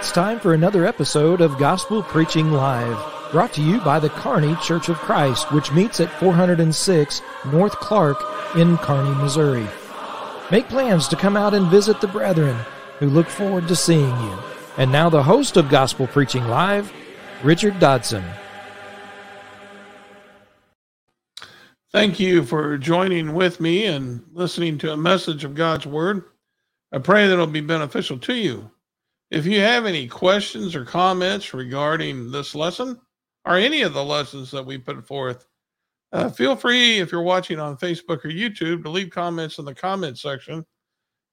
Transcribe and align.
It's 0.00 0.12
time 0.12 0.40
for 0.40 0.54
another 0.54 0.86
episode 0.86 1.42
of 1.42 1.58
Gospel 1.58 2.02
Preaching 2.02 2.52
Live, 2.52 2.96
brought 3.32 3.52
to 3.52 3.62
you 3.62 3.82
by 3.82 4.00
the 4.00 4.08
Kearney 4.08 4.56
Church 4.62 4.88
of 4.88 4.96
Christ, 4.96 5.52
which 5.52 5.72
meets 5.72 6.00
at 6.00 6.10
406 6.18 7.20
North 7.52 7.76
Clark 7.76 8.16
in 8.56 8.78
Kearney, 8.78 9.14
Missouri. 9.16 9.68
Make 10.50 10.70
plans 10.70 11.06
to 11.08 11.16
come 11.16 11.36
out 11.36 11.52
and 11.52 11.66
visit 11.66 12.00
the 12.00 12.08
brethren 12.08 12.56
who 12.98 13.10
look 13.10 13.28
forward 13.28 13.68
to 13.68 13.76
seeing 13.76 14.18
you. 14.22 14.38
And 14.78 14.90
now 14.90 15.10
the 15.10 15.22
host 15.22 15.58
of 15.58 15.68
Gospel 15.68 16.06
Preaching 16.06 16.48
Live, 16.48 16.90
Richard 17.42 17.78
Dodson. 17.78 18.24
Thank 21.92 22.18
you 22.18 22.42
for 22.44 22.78
joining 22.78 23.34
with 23.34 23.60
me 23.60 23.84
and 23.84 24.24
listening 24.32 24.78
to 24.78 24.94
a 24.94 24.96
message 24.96 25.44
of 25.44 25.54
God's 25.54 25.84
Word. 25.84 26.24
I 26.90 27.00
pray 27.00 27.26
that 27.26 27.34
it'll 27.34 27.46
be 27.46 27.60
beneficial 27.60 28.16
to 28.20 28.32
you. 28.32 28.70
If 29.30 29.46
you 29.46 29.60
have 29.60 29.86
any 29.86 30.08
questions 30.08 30.74
or 30.74 30.84
comments 30.84 31.54
regarding 31.54 32.30
this 32.32 32.54
lesson 32.54 33.00
or 33.44 33.56
any 33.56 33.82
of 33.82 33.94
the 33.94 34.04
lessons 34.04 34.50
that 34.50 34.66
we 34.66 34.76
put 34.76 35.06
forth, 35.06 35.46
uh, 36.12 36.28
feel 36.28 36.56
free, 36.56 36.98
if 36.98 37.12
you're 37.12 37.22
watching 37.22 37.60
on 37.60 37.76
Facebook 37.76 38.24
or 38.24 38.30
YouTube, 38.30 38.82
to 38.82 38.90
leave 38.90 39.10
comments 39.10 39.58
in 39.58 39.64
the 39.64 39.74
comment 39.74 40.18
section. 40.18 40.66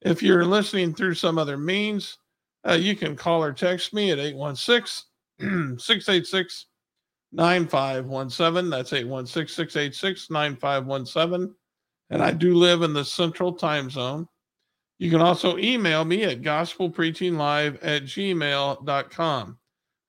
If 0.01 0.21
you're 0.21 0.45
listening 0.45 0.93
through 0.93 1.15
some 1.15 1.39
other 1.39 1.57
means, 1.57 2.19
uh, 2.67 2.73
you 2.73 2.95
can 2.95 3.15
call 3.15 3.43
or 3.43 3.53
text 3.53 3.93
me 3.93 4.11
at 4.11 4.19
816 4.19 5.79
686 5.79 6.65
9517. 7.31 8.69
That's 8.69 8.93
816 8.93 9.55
686 9.55 10.29
9517. 10.29 11.55
And 12.11 12.21
I 12.21 12.31
do 12.31 12.53
live 12.53 12.83
in 12.83 12.93
the 12.93 13.03
central 13.03 13.53
time 13.53 13.89
zone. 13.89 14.27
You 14.99 15.11
can 15.11 15.21
also 15.21 15.57
email 15.57 16.05
me 16.05 16.23
at 16.23 16.41
gospelpreachinglive 16.41 17.79
at 17.81 18.03
gmail.com. 18.03 19.57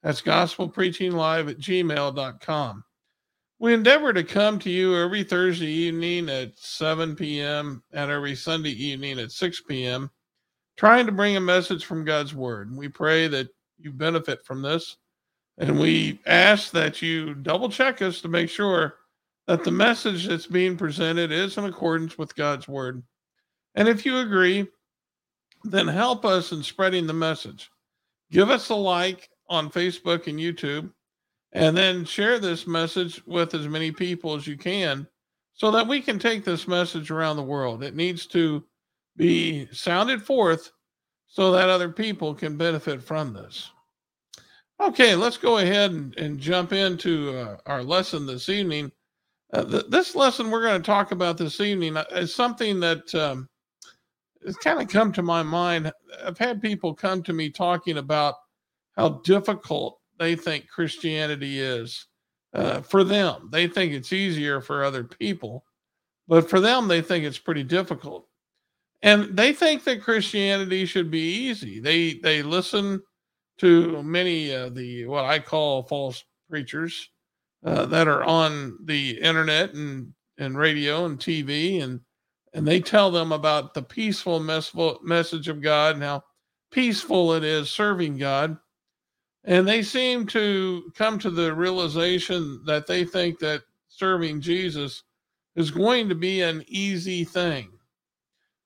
That's 0.03 0.22
gospelpreachinglive 0.22 1.50
at 1.50 1.58
gmail.com. 1.58 2.84
We 3.61 3.75
endeavor 3.75 4.12
to 4.12 4.22
come 4.22 4.59
to 4.61 4.70
you 4.70 4.97
every 4.97 5.25
Thursday 5.25 5.66
evening 5.66 6.28
at 6.28 6.56
7 6.56 7.16
p.m. 7.16 7.83
and 7.92 8.11
every 8.11 8.36
Sunday 8.36 8.70
evening 8.70 9.19
at 9.19 9.33
6 9.33 9.62
p.m., 9.62 10.11
trying 10.77 11.06
to 11.06 11.12
bring 11.12 11.36
a 11.36 11.41
message 11.41 11.84
from 11.84 12.05
God's 12.05 12.34
Word. 12.34 12.75
We 12.75 12.89
pray 12.89 13.27
that 13.28 13.48
you 13.78 13.92
benefit 13.92 14.44
from 14.44 14.62
this. 14.62 14.97
And 15.59 15.78
we 15.81 16.20
ask 16.25 16.70
that 16.70 17.03
you 17.03 17.34
double 17.34 17.69
check 17.69 18.00
us 18.00 18.20
to 18.20 18.28
make 18.28 18.48
sure 18.48 18.94
that 19.48 19.64
the 19.64 19.72
message 19.72 20.28
that's 20.28 20.47
being 20.47 20.77
presented 20.77 21.33
is 21.33 21.59
in 21.59 21.64
accordance 21.64 22.16
with 22.16 22.36
God's 22.36 22.69
Word. 22.69 23.03
And 23.75 23.89
if 23.89 24.06
you 24.06 24.19
agree, 24.19 24.69
then 25.70 25.88
help 25.88 26.24
us 26.24 26.52
in 26.52 26.62
spreading 26.62 27.06
the 27.06 27.12
message. 27.12 27.70
Give 28.30 28.50
us 28.50 28.69
a 28.69 28.74
like 28.74 29.28
on 29.48 29.70
Facebook 29.70 30.27
and 30.27 30.38
YouTube, 30.38 30.92
and 31.52 31.77
then 31.77 32.05
share 32.05 32.38
this 32.38 32.66
message 32.66 33.22
with 33.27 33.55
as 33.55 33.69
many 33.69 33.91
people 33.91 34.34
as 34.34 34.47
you 34.47 34.56
can 34.56 35.06
so 35.55 35.70
that 35.70 35.88
we 35.88 36.00
can 36.00 36.19
take 36.19 36.44
this 36.44 36.69
message 36.69 37.10
around 37.10 37.37
the 37.37 37.42
world. 37.42 37.82
It 37.82 37.97
needs 37.97 38.26
to 38.26 38.65
be 39.16 39.66
sounded 39.72 40.22
forth 40.22 40.70
so 41.26 41.53
that 41.53 41.69
other 41.69 41.91
people 41.91 42.34
can 42.34 42.56
benefit 42.56 43.03
from 43.03 43.32
this. 43.32 43.71
Okay, 44.81 45.16
let's 45.16 45.37
go 45.37 45.59
ahead 45.59 45.91
and, 45.91 46.16
and 46.16 46.38
jump 46.38 46.72
into 46.72 47.37
uh, 47.37 47.56
our 47.66 47.82
lesson 47.82 48.26
this 48.26 48.48
evening. 48.48 48.92
Uh, 49.53 49.65
th- 49.65 49.87
this 49.88 50.15
lesson 50.15 50.50
we're 50.50 50.62
going 50.62 50.81
to 50.81 50.87
talk 50.87 51.10
about 51.10 51.37
this 51.37 51.60
evening 51.60 51.97
uh, 51.97 52.04
is 52.12 52.32
something 52.32 52.78
that 52.78 53.12
um, 53.15 53.48
it's 54.43 54.59
kind 54.59 54.81
of 54.81 54.88
come 54.88 55.12
to 55.12 55.22
my 55.22 55.43
mind. 55.43 55.93
I've 56.25 56.38
had 56.38 56.62
people 56.62 56.94
come 56.94 57.22
to 57.25 57.32
me 57.32 57.50
talking 57.50 57.99
about 57.99 58.34
how 58.97 59.21
difficult 59.25 59.99
they 60.19 60.34
think 60.37 60.69
Christianity 60.69 61.60
is 61.60 62.06
uh, 62.54 62.81
for 62.81 63.04
them. 63.04 63.48
They 63.53 63.69
think 63.69 63.93
it's 63.93 64.12
easier 64.12 64.60
for 64.60 64.84
other 64.84 65.04
people, 65.04 65.65
but 66.27 66.48
for 66.48 66.60
them, 66.60 66.88
they 66.88 67.00
think 67.00 67.25
it's 67.25 67.38
pretty 67.38 67.65
difficult. 67.65 68.27
And 69.03 69.37
they 69.37 69.53
think 69.53 69.84
that 69.84 70.03
Christianity 70.03 70.84
should 70.84 71.10
be 71.10 71.21
easy. 71.21 71.78
They 71.78 72.15
they 72.15 72.43
listen 72.43 73.00
to 73.59 74.03
many 74.03 74.50
of 74.50 74.75
the 74.75 75.06
what 75.06 75.25
I 75.25 75.38
call 75.38 75.84
false 75.84 76.25
preachers 76.50 77.09
uh, 77.65 77.87
that 77.87 78.09
are 78.09 78.25
on 78.25 78.78
the 78.84 79.21
internet 79.21 79.75
and 79.75 80.12
and 80.38 80.59
radio 80.59 81.04
and 81.04 81.19
TV 81.19 81.82
and 81.82 82.00
and 82.58 82.66
they 82.66 82.80
tell 82.80 83.12
them 83.12 83.30
about 83.30 83.72
the 83.72 83.82
peaceful 83.82 84.41
message 84.41 85.46
of 85.46 85.62
God 85.62 85.94
and 85.94 86.02
how 86.02 86.24
peaceful 86.72 87.34
it 87.34 87.44
is 87.44 87.70
serving 87.70 88.19
God. 88.19 88.56
And 89.44 89.66
they 89.66 89.80
seem 89.80 90.26
to 90.26 90.91
come 90.97 91.20
to 91.20 91.30
the 91.30 91.54
realization 91.54 92.60
that 92.66 92.88
they 92.88 93.04
think 93.04 93.38
that 93.38 93.62
serving 93.86 94.41
Jesus 94.41 95.04
is 95.54 95.70
going 95.70 96.08
to 96.08 96.16
be 96.16 96.42
an 96.42 96.64
easy 96.66 97.22
thing. 97.22 97.68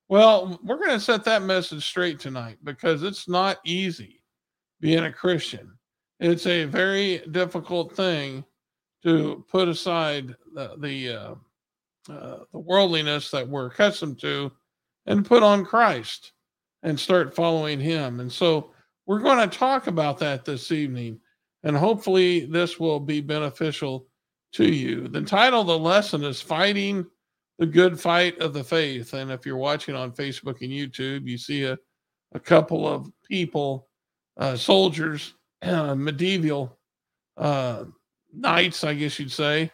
Well, 0.09 0.59
we're 0.65 0.79
going 0.79 0.93
to 0.93 0.99
set 0.99 1.23
that 1.25 1.43
message 1.43 1.85
straight 1.85 2.19
tonight 2.19 2.57
because 2.65 3.03
it's 3.03 3.29
not 3.29 3.59
easy 3.63 4.23
being 4.81 5.05
a 5.05 5.13
Christian. 5.13 5.71
It's 6.19 6.47
a 6.47 6.65
very 6.65 7.19
difficult 7.31 7.95
thing 7.95 8.43
to 9.03 9.45
put 9.51 9.69
aside 9.69 10.35
the, 10.55 10.77
the 10.79 11.09
uh, 11.11 11.35
uh, 12.09 12.39
the 12.53 12.59
worldliness 12.59 13.31
that 13.31 13.49
we're 13.49 13.67
accustomed 13.67 14.21
to 14.21 14.53
and 15.07 15.27
put 15.27 15.43
on 15.43 15.65
Christ 15.65 16.33
and 16.83 16.99
start 16.99 17.35
following 17.35 17.81
Him. 17.81 18.21
And 18.21 18.33
so 18.33 18.73
we're 19.07 19.21
going 19.21 19.49
to 19.49 19.59
talk 19.59 19.87
about 19.87 20.19
that 20.19 20.45
this 20.45 20.73
evening, 20.73 21.21
and 21.63 21.77
hopefully 21.77 22.47
this 22.47 22.79
will 22.79 23.01
be 23.01 23.21
beneficial 23.21 24.07
to 24.53 24.65
you. 24.65 25.09
The 25.09 25.23
title 25.23 25.63
of 25.63 25.67
the 25.67 25.79
lesson 25.79 26.25
is 26.25 26.41
Fighting 26.41 27.07
the 27.59 27.67
Good 27.67 27.99
Fight 27.99 28.39
of 28.39 28.53
the 28.53 28.65
Faith. 28.65 29.15
And 29.15 29.31
if 29.31 29.47
you're 29.47 29.57
watching 29.57 29.95
on 29.95 30.13
Facebook 30.13 30.61
and 30.63 30.71
YouTube, 30.71 31.27
you 31.27 31.39
see 31.39 31.65
a, 31.65 31.79
a 32.33 32.41
couple 32.41 32.87
of 32.87 33.11
people, 33.29 33.89
uh, 34.37 34.57
soldiers, 34.57 35.35
medieval 35.63 36.79
uh, 37.37 37.85
knights, 38.33 38.85
I 38.85 38.95
guess 38.95 39.19
you'd 39.19 39.33
say, 39.33 39.71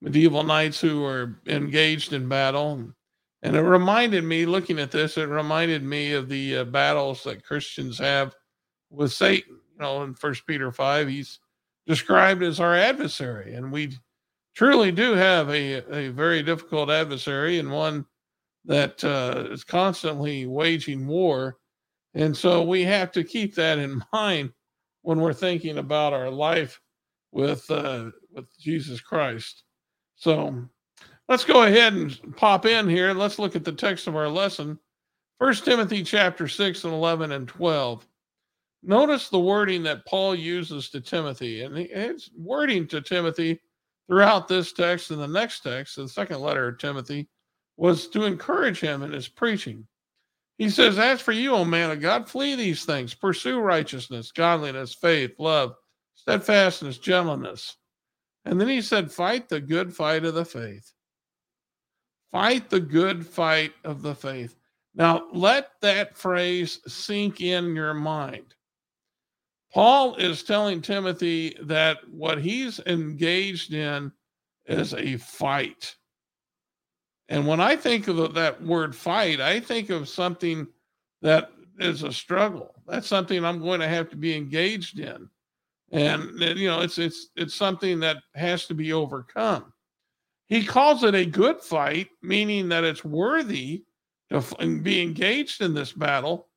medieval 0.00 0.42
knights 0.42 0.80
who 0.80 1.02
were 1.02 1.40
engaged 1.46 2.12
in 2.12 2.28
battle. 2.28 2.92
And 3.42 3.56
it 3.56 3.62
reminded 3.62 4.24
me, 4.24 4.46
looking 4.46 4.78
at 4.78 4.90
this, 4.90 5.16
it 5.16 5.28
reminded 5.28 5.82
me 5.82 6.12
of 6.12 6.28
the 6.28 6.58
uh, 6.58 6.64
battles 6.64 7.22
that 7.24 7.44
Christians 7.44 7.98
have 7.98 8.34
with 8.90 9.12
Satan. 9.12 9.58
You 9.74 9.82
know, 9.82 10.02
in 10.02 10.14
First 10.14 10.46
Peter 10.46 10.72
five, 10.72 11.08
he's 11.08 11.38
described 11.86 12.42
as 12.42 12.58
our 12.58 12.74
adversary, 12.74 13.54
and 13.54 13.70
we 13.70 13.92
truly 14.54 14.90
do 14.90 15.12
have 15.14 15.48
a 15.50 15.84
a 15.94 16.08
very 16.08 16.42
difficult 16.42 16.90
adversary 16.90 17.60
and 17.60 17.70
one 17.70 18.04
that 18.64 19.02
uh, 19.04 19.44
is 19.50 19.62
constantly 19.64 20.46
waging 20.46 21.06
war. 21.06 21.58
And 22.14 22.36
so 22.36 22.62
we 22.62 22.82
have 22.84 23.12
to 23.12 23.24
keep 23.24 23.54
that 23.54 23.78
in 23.78 24.02
mind 24.12 24.52
when 25.02 25.20
we're 25.20 25.32
thinking 25.32 25.78
about 25.78 26.12
our 26.12 26.30
life 26.30 26.80
with 27.32 27.70
uh, 27.70 28.10
with 28.32 28.46
Jesus 28.58 29.00
Christ. 29.00 29.62
So 30.18 30.68
let's 31.28 31.44
go 31.44 31.62
ahead 31.62 31.94
and 31.94 32.36
pop 32.36 32.66
in 32.66 32.88
here. 32.88 33.14
Let's 33.14 33.38
look 33.38 33.54
at 33.54 33.64
the 33.64 33.72
text 33.72 34.08
of 34.08 34.16
our 34.16 34.28
lesson. 34.28 34.78
First 35.38 35.64
Timothy 35.64 36.02
chapter 36.02 36.48
6 36.48 36.84
and 36.84 36.92
11 36.92 37.30
and 37.30 37.46
12. 37.46 38.04
Notice 38.82 39.28
the 39.28 39.38
wording 39.38 39.84
that 39.84 40.06
Paul 40.06 40.34
uses 40.34 40.88
to 40.90 41.00
Timothy, 41.00 41.62
and 41.62 41.76
it's 41.78 42.30
wording 42.36 42.86
to 42.88 43.00
Timothy 43.00 43.60
throughout 44.08 44.48
this 44.48 44.72
text 44.72 45.10
and 45.10 45.20
the 45.20 45.28
next 45.28 45.60
text, 45.60 45.96
the 45.96 46.08
second 46.08 46.40
letter 46.40 46.68
of 46.68 46.78
Timothy, 46.78 47.28
was 47.76 48.08
to 48.08 48.24
encourage 48.24 48.80
him 48.80 49.02
in 49.02 49.12
his 49.12 49.28
preaching. 49.28 49.86
He 50.58 50.68
says, 50.68 50.98
As 50.98 51.20
for 51.20 51.32
you, 51.32 51.52
O 51.52 51.64
man 51.64 51.92
of 51.92 52.00
God, 52.00 52.28
flee 52.28 52.56
these 52.56 52.84
things, 52.84 53.14
pursue 53.14 53.60
righteousness, 53.60 54.32
godliness, 54.32 54.94
faith, 54.94 55.32
love, 55.38 55.74
steadfastness, 56.16 56.98
gentleness. 56.98 57.76
And 58.48 58.58
then 58.58 58.68
he 58.68 58.80
said, 58.80 59.12
Fight 59.12 59.50
the 59.50 59.60
good 59.60 59.94
fight 59.94 60.24
of 60.24 60.32
the 60.32 60.44
faith. 60.44 60.94
Fight 62.32 62.70
the 62.70 62.80
good 62.80 63.26
fight 63.26 63.74
of 63.84 64.00
the 64.00 64.14
faith. 64.14 64.56
Now, 64.94 65.28
let 65.34 65.72
that 65.82 66.16
phrase 66.16 66.80
sink 66.86 67.42
in 67.42 67.76
your 67.76 67.92
mind. 67.92 68.54
Paul 69.72 70.16
is 70.16 70.42
telling 70.42 70.80
Timothy 70.80 71.58
that 71.60 71.98
what 72.10 72.40
he's 72.40 72.80
engaged 72.86 73.74
in 73.74 74.10
is 74.64 74.94
a 74.94 75.18
fight. 75.18 75.94
And 77.28 77.46
when 77.46 77.60
I 77.60 77.76
think 77.76 78.08
of 78.08 78.32
that 78.32 78.62
word 78.62 78.96
fight, 78.96 79.42
I 79.42 79.60
think 79.60 79.90
of 79.90 80.08
something 80.08 80.66
that 81.20 81.52
is 81.78 82.02
a 82.02 82.14
struggle. 82.14 82.74
That's 82.86 83.06
something 83.06 83.44
I'm 83.44 83.60
going 83.60 83.80
to 83.80 83.88
have 83.88 84.08
to 84.08 84.16
be 84.16 84.34
engaged 84.34 85.00
in 85.00 85.28
and 85.90 86.38
you 86.40 86.68
know 86.68 86.80
it's 86.80 86.98
it's 86.98 87.28
it's 87.36 87.54
something 87.54 88.00
that 88.00 88.18
has 88.34 88.66
to 88.66 88.74
be 88.74 88.92
overcome. 88.92 89.72
He 90.46 90.64
calls 90.64 91.04
it 91.04 91.14
a 91.14 91.26
good 91.26 91.60
fight 91.60 92.08
meaning 92.22 92.68
that 92.70 92.84
it's 92.84 93.04
worthy 93.04 93.84
to 94.30 94.42
be 94.82 95.02
engaged 95.02 95.62
in 95.62 95.74
this 95.74 95.92
battle 95.92 96.48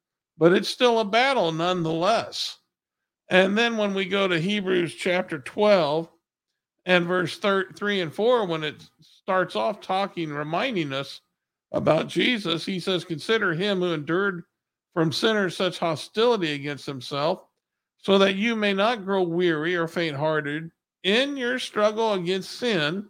but 0.41 0.53
it's 0.53 0.69
still 0.69 0.99
a 0.99 1.05
battle 1.05 1.51
nonetheless. 1.51 2.57
And 3.29 3.55
then 3.55 3.77
when 3.77 3.93
we 3.93 4.05
go 4.05 4.27
to 4.27 4.39
Hebrews 4.39 4.95
chapter 4.95 5.37
12 5.37 6.09
and 6.87 7.05
verse 7.05 7.37
3 7.37 8.01
and 8.01 8.11
4, 8.11 8.47
when 8.47 8.63
it 8.63 8.83
starts 8.99 9.55
off 9.55 9.81
talking, 9.81 10.31
reminding 10.31 10.93
us 10.93 11.21
about 11.71 12.07
Jesus, 12.07 12.65
he 12.65 12.79
says, 12.79 13.05
Consider 13.05 13.53
him 13.53 13.81
who 13.81 13.93
endured 13.93 14.43
from 14.95 15.11
sinners 15.11 15.55
such 15.55 15.77
hostility 15.77 16.53
against 16.53 16.87
himself, 16.87 17.45
so 18.01 18.17
that 18.17 18.35
you 18.35 18.55
may 18.55 18.73
not 18.73 19.05
grow 19.05 19.21
weary 19.21 19.75
or 19.75 19.87
faint 19.87 20.15
hearted 20.15 20.71
in 21.03 21.37
your 21.37 21.59
struggle 21.59 22.13
against 22.13 22.51
sin. 22.51 23.07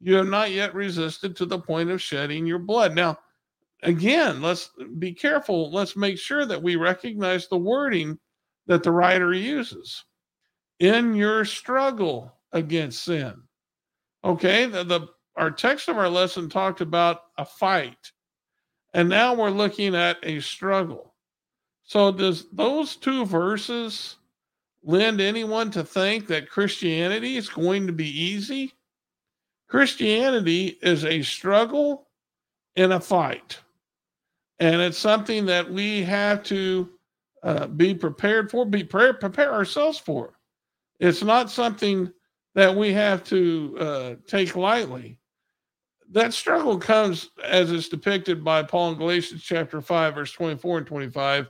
You 0.00 0.16
have 0.16 0.28
not 0.28 0.50
yet 0.50 0.74
resisted 0.74 1.36
to 1.36 1.46
the 1.46 1.58
point 1.58 1.90
of 1.90 2.02
shedding 2.02 2.46
your 2.46 2.58
blood. 2.58 2.94
Now, 2.94 3.18
again, 3.82 4.42
let's 4.42 4.70
be 4.98 5.12
careful. 5.12 5.72
Let's 5.72 5.96
make 5.96 6.18
sure 6.18 6.44
that 6.44 6.62
we 6.62 6.76
recognize 6.76 7.48
the 7.48 7.56
wording 7.56 8.18
that 8.66 8.82
the 8.82 8.92
writer 8.92 9.32
uses 9.32 10.04
in 10.80 11.14
your 11.14 11.44
struggle 11.44 12.32
against 12.52 13.04
sin. 13.04 13.34
Okay, 14.24 14.66
the, 14.66 14.84
the 14.84 15.08
our 15.36 15.50
text 15.50 15.88
of 15.88 15.98
our 15.98 16.08
lesson 16.08 16.48
talked 16.48 16.80
about 16.80 17.20
a 17.38 17.44
fight, 17.44 18.12
and 18.94 19.08
now 19.08 19.34
we're 19.34 19.50
looking 19.50 19.94
at 19.94 20.18
a 20.22 20.40
struggle. 20.40 21.14
So, 21.86 22.10
does 22.10 22.46
those 22.50 22.96
two 22.96 23.24
verses 23.24 24.16
lend 24.82 25.20
anyone 25.20 25.70
to 25.70 25.84
think 25.84 26.26
that 26.26 26.50
Christianity 26.50 27.36
is 27.36 27.48
going 27.48 27.86
to 27.86 27.92
be 27.92 28.08
easy? 28.08 28.74
Christianity 29.68 30.78
is 30.82 31.04
a 31.04 31.22
struggle 31.22 32.08
in 32.74 32.92
a 32.92 33.00
fight, 33.00 33.60
and 34.58 34.80
it's 34.80 34.98
something 34.98 35.46
that 35.46 35.70
we 35.70 36.02
have 36.02 36.42
to 36.44 36.90
uh, 37.44 37.68
be 37.68 37.94
prepared 37.94 38.50
for, 38.50 38.64
be 38.66 38.82
pre- 38.82 39.12
prepare 39.12 39.52
ourselves 39.52 39.98
for. 39.98 40.38
It's 40.98 41.22
not 41.22 41.50
something 41.50 42.12
that 42.56 42.74
we 42.74 42.92
have 42.94 43.22
to 43.24 43.76
uh, 43.78 44.14
take 44.26 44.56
lightly. 44.56 45.20
That 46.10 46.34
struggle 46.34 46.78
comes 46.78 47.30
as 47.44 47.70
it's 47.70 47.88
depicted 47.88 48.42
by 48.42 48.64
Paul 48.64 48.92
in 48.92 48.98
Galatians 48.98 49.42
chapter 49.44 49.80
5, 49.80 50.14
verse 50.14 50.32
24 50.32 50.78
and 50.78 50.86
25, 50.86 51.48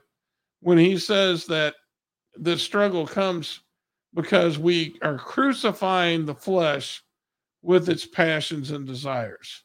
when 0.61 0.79
he 0.79 0.99
says 0.99 1.47
that 1.47 1.75
the 2.35 2.59
struggle 2.59 3.07
comes 3.07 3.61
because 4.15 4.59
we 4.59 4.99
are 5.03 5.19
crucifying 5.19 6.25
the 6.25 6.35
flesh 6.35 7.03
with 7.63 7.89
its 7.89 8.07
passions 8.07 8.71
and 8.71 8.87
desires. 8.87 9.63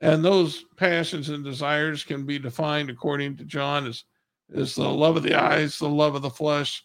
And 0.00 0.24
those 0.24 0.64
passions 0.76 1.28
and 1.28 1.44
desires 1.44 2.04
can 2.04 2.26
be 2.26 2.38
defined 2.38 2.90
according 2.90 3.36
to 3.38 3.44
John 3.44 3.86
as 3.86 4.04
is 4.50 4.74
the 4.74 4.88
love 4.88 5.16
of 5.16 5.22
the 5.22 5.34
eyes, 5.34 5.78
the 5.78 5.88
love 5.88 6.14
of 6.14 6.22
the 6.22 6.30
flesh, 6.30 6.84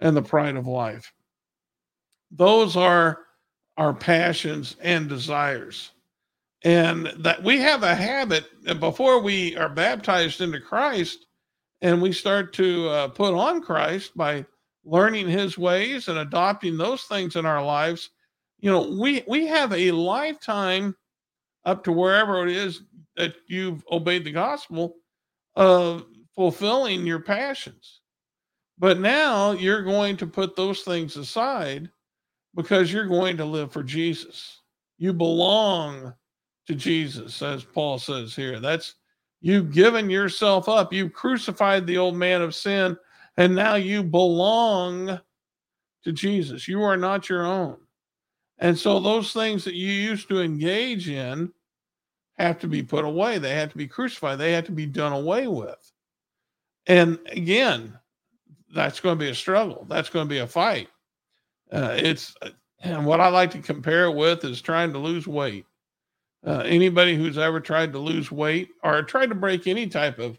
and 0.00 0.16
the 0.16 0.22
pride 0.22 0.56
of 0.56 0.66
life. 0.66 1.12
Those 2.30 2.76
are 2.76 3.18
our 3.76 3.92
passions 3.92 4.76
and 4.80 5.08
desires. 5.08 5.90
And 6.62 7.06
that 7.18 7.42
we 7.42 7.58
have 7.58 7.82
a 7.82 7.94
habit 7.94 8.46
before 8.78 9.20
we 9.20 9.56
are 9.56 9.68
baptized 9.68 10.40
into 10.40 10.60
Christ 10.60 11.26
and 11.82 12.00
we 12.00 12.12
start 12.12 12.52
to 12.54 12.88
uh, 12.88 13.08
put 13.08 13.34
on 13.34 13.62
Christ 13.62 14.16
by 14.16 14.44
learning 14.84 15.28
his 15.28 15.58
ways 15.58 16.08
and 16.08 16.18
adopting 16.18 16.76
those 16.76 17.02
things 17.04 17.36
in 17.36 17.46
our 17.46 17.64
lives. 17.64 18.10
You 18.58 18.70
know, 18.70 18.96
we 19.00 19.22
we 19.26 19.46
have 19.46 19.72
a 19.72 19.90
lifetime 19.90 20.94
up 21.64 21.84
to 21.84 21.92
wherever 21.92 22.46
it 22.46 22.54
is 22.54 22.82
that 23.16 23.34
you've 23.46 23.84
obeyed 23.90 24.24
the 24.24 24.32
gospel 24.32 24.96
of 25.56 26.04
fulfilling 26.34 27.06
your 27.06 27.20
passions. 27.20 28.00
But 28.78 28.98
now 28.98 29.52
you're 29.52 29.82
going 29.82 30.16
to 30.18 30.26
put 30.26 30.56
those 30.56 30.80
things 30.82 31.16
aside 31.16 31.90
because 32.54 32.92
you're 32.92 33.06
going 33.06 33.36
to 33.36 33.44
live 33.44 33.72
for 33.72 33.82
Jesus. 33.82 34.62
You 34.96 35.12
belong 35.12 36.14
to 36.66 36.74
Jesus, 36.74 37.42
as 37.42 37.64
Paul 37.64 37.98
says 37.98 38.34
here. 38.34 38.58
That's 38.58 38.94
you've 39.40 39.72
given 39.72 40.10
yourself 40.10 40.68
up. 40.68 40.92
You've 40.92 41.12
crucified 41.12 41.86
the 41.86 41.98
old 41.98 42.16
man 42.16 42.42
of 42.42 42.54
sin, 42.54 42.96
and 43.36 43.54
now 43.54 43.74
you 43.74 44.02
belong 44.02 45.20
to 46.04 46.12
Jesus. 46.12 46.66
You 46.68 46.82
are 46.82 46.96
not 46.96 47.28
your 47.28 47.46
own. 47.46 47.76
And 48.58 48.78
so 48.78 49.00
those 49.00 49.32
things 49.32 49.64
that 49.64 49.74
you 49.74 49.88
used 49.88 50.28
to 50.28 50.42
engage 50.42 51.08
in 51.08 51.52
have 52.38 52.58
to 52.60 52.66
be 52.66 52.82
put 52.82 53.04
away. 53.04 53.38
They 53.38 53.54
have 53.54 53.70
to 53.70 53.78
be 53.78 53.88
crucified. 53.88 54.38
They 54.38 54.52
have 54.52 54.66
to 54.66 54.72
be 54.72 54.86
done 54.86 55.12
away 55.12 55.46
with. 55.46 55.92
And 56.86 57.18
again, 57.26 57.98
that's 58.74 59.00
going 59.00 59.18
to 59.18 59.24
be 59.24 59.30
a 59.30 59.34
struggle. 59.34 59.86
That's 59.88 60.10
going 60.10 60.26
to 60.26 60.30
be 60.30 60.38
a 60.38 60.46
fight. 60.46 60.88
Uh, 61.72 61.94
it's 61.96 62.34
and 62.82 63.04
what 63.04 63.20
I 63.20 63.28
like 63.28 63.50
to 63.52 63.58
compare 63.58 64.04
it 64.04 64.14
with 64.14 64.44
is 64.44 64.62
trying 64.62 64.92
to 64.92 64.98
lose 64.98 65.26
weight. 65.26 65.66
Uh, 66.46 66.62
anybody 66.64 67.16
who's 67.16 67.36
ever 67.36 67.60
tried 67.60 67.92
to 67.92 67.98
lose 67.98 68.30
weight 68.32 68.70
or 68.82 69.02
tried 69.02 69.28
to 69.28 69.34
break 69.34 69.66
any 69.66 69.86
type 69.86 70.18
of 70.18 70.38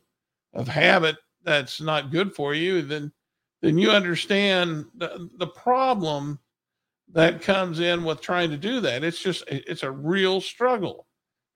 of 0.53 0.67
habit 0.67 1.15
that's 1.43 1.79
not 1.79 2.11
good 2.11 2.33
for 2.33 2.53
you, 2.53 2.81
then 2.81 3.11
then 3.61 3.77
you 3.77 3.91
understand 3.91 4.85
the, 4.95 5.29
the 5.37 5.47
problem 5.47 6.39
that 7.13 7.41
comes 7.41 7.79
in 7.79 8.03
with 8.03 8.21
trying 8.21 8.49
to 8.49 8.57
do 8.57 8.79
that. 8.79 9.03
It's 9.03 9.21
just 9.21 9.43
it's 9.47 9.83
a 9.83 9.91
real 9.91 10.41
struggle, 10.41 11.07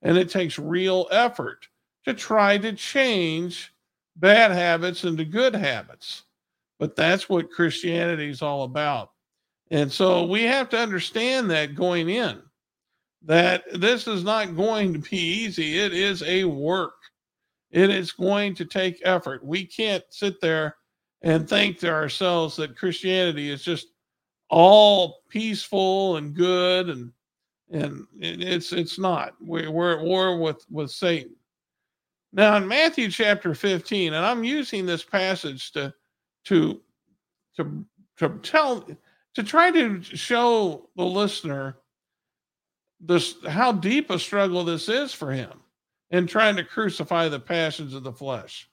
and 0.01 0.17
it 0.17 0.29
takes 0.29 0.59
real 0.59 1.07
effort 1.11 1.67
to 2.05 2.13
try 2.13 2.57
to 2.59 2.73
change 2.73 3.73
bad 4.17 4.51
habits 4.51 5.03
into 5.03 5.25
good 5.25 5.55
habits. 5.55 6.23
But 6.77 6.95
that's 6.95 7.29
what 7.29 7.51
Christianity 7.51 8.29
is 8.29 8.41
all 8.41 8.63
about. 8.63 9.11
And 9.71 9.91
so 9.91 10.23
we 10.25 10.43
have 10.43 10.69
to 10.69 10.77
understand 10.77 11.49
that 11.49 11.73
going 11.73 12.09
in, 12.09 12.41
that 13.25 13.63
this 13.79 14.07
is 14.07 14.23
not 14.23 14.55
going 14.55 14.93
to 14.93 14.99
be 14.99 15.17
easy. 15.17 15.79
It 15.79 15.93
is 15.93 16.23
a 16.23 16.45
work, 16.45 16.95
it 17.71 17.89
is 17.89 18.11
going 18.11 18.55
to 18.55 18.65
take 18.65 19.01
effort. 19.03 19.43
We 19.43 19.65
can't 19.65 20.03
sit 20.09 20.39
there 20.41 20.77
and 21.21 21.47
think 21.49 21.79
to 21.79 21.89
ourselves 21.89 22.55
that 22.57 22.77
Christianity 22.77 23.49
is 23.49 23.63
just 23.63 23.87
all 24.49 25.21
peaceful 25.29 26.17
and 26.17 26.35
good 26.35 26.89
and 26.89 27.11
and 27.71 28.05
it's 28.19 28.71
it's 28.71 28.99
not 28.99 29.33
we're 29.41 29.97
at 29.97 30.05
war 30.05 30.37
with 30.37 30.63
with 30.69 30.91
satan 30.91 31.35
now 32.35 32.57
in 32.57 32.67
Matthew 32.67 33.09
chapter 33.09 33.55
15, 33.55 34.13
and 34.13 34.25
I'm 34.25 34.43
using 34.43 34.85
this 34.85 35.03
passage 35.03 35.71
to 35.71 35.93
to 36.43 36.81
to 37.55 37.85
to 38.17 38.29
tell 38.43 38.85
to 39.35 39.43
try 39.43 39.71
to 39.71 40.03
show 40.03 40.89
the 40.97 41.05
listener 41.05 41.77
this 43.07 43.35
how 43.47 43.71
deep 43.71 44.09
a 44.09 44.19
struggle 44.19 44.63
this 44.63 44.89
is 44.89 45.13
for 45.13 45.31
him 45.31 45.61
in 46.11 46.27
trying 46.27 46.55
to 46.55 46.63
crucify 46.63 47.27
the 47.27 47.39
passions 47.39 47.93
of 47.93 48.03
the 48.03 48.11
flesh. 48.11 48.69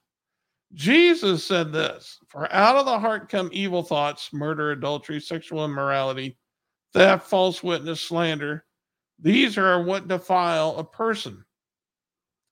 Jesus 0.73 1.43
said 1.43 1.71
this 1.71 2.19
For 2.27 2.51
out 2.51 2.75
of 2.75 2.85
the 2.85 2.99
heart 2.99 3.29
come 3.29 3.49
evil 3.51 3.83
thoughts, 3.83 4.33
murder, 4.33 4.71
adultery, 4.71 5.19
sexual 5.19 5.65
immorality, 5.65 6.37
theft, 6.93 7.27
false 7.27 7.63
witness, 7.63 8.01
slander. 8.01 8.65
These 9.19 9.57
are 9.57 9.83
what 9.83 10.07
defile 10.07 10.75
a 10.77 10.83
person. 10.83 11.45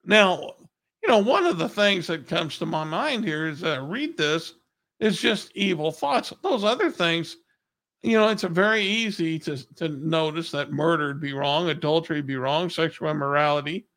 Now, 0.06 0.54
you 1.02 1.10
know, 1.10 1.18
one 1.18 1.46
of 1.46 1.58
the 1.58 1.70
things 1.70 2.08
that 2.08 2.28
comes 2.28 2.58
to 2.60 2.66
my 2.66 2.84
mind 2.84 3.26
here 3.26 3.48
is 3.48 3.62
that 3.62 3.80
I 3.80 3.82
read 3.82 4.18
this 4.18 4.54
is 5.00 5.20
just 5.20 5.52
evil 5.56 5.92
thoughts. 5.92 6.32
Those 6.44 6.64
other 6.64 6.92
things, 6.92 7.38
you 8.04 8.18
know, 8.18 8.30
it's 8.30 8.44
very 8.44 8.84
easy 8.84 9.38
to, 9.40 9.76
to 9.76 9.90
notice 9.90 10.52
that 10.52 10.72
murder 10.72 11.08
would 11.10 11.22
be 11.22 11.34
wrong, 11.34 11.70
adultery 11.70 12.22
be 12.22 12.36
wrong, 12.36 12.70
sexual 12.70 13.10
immorality. 13.10 13.88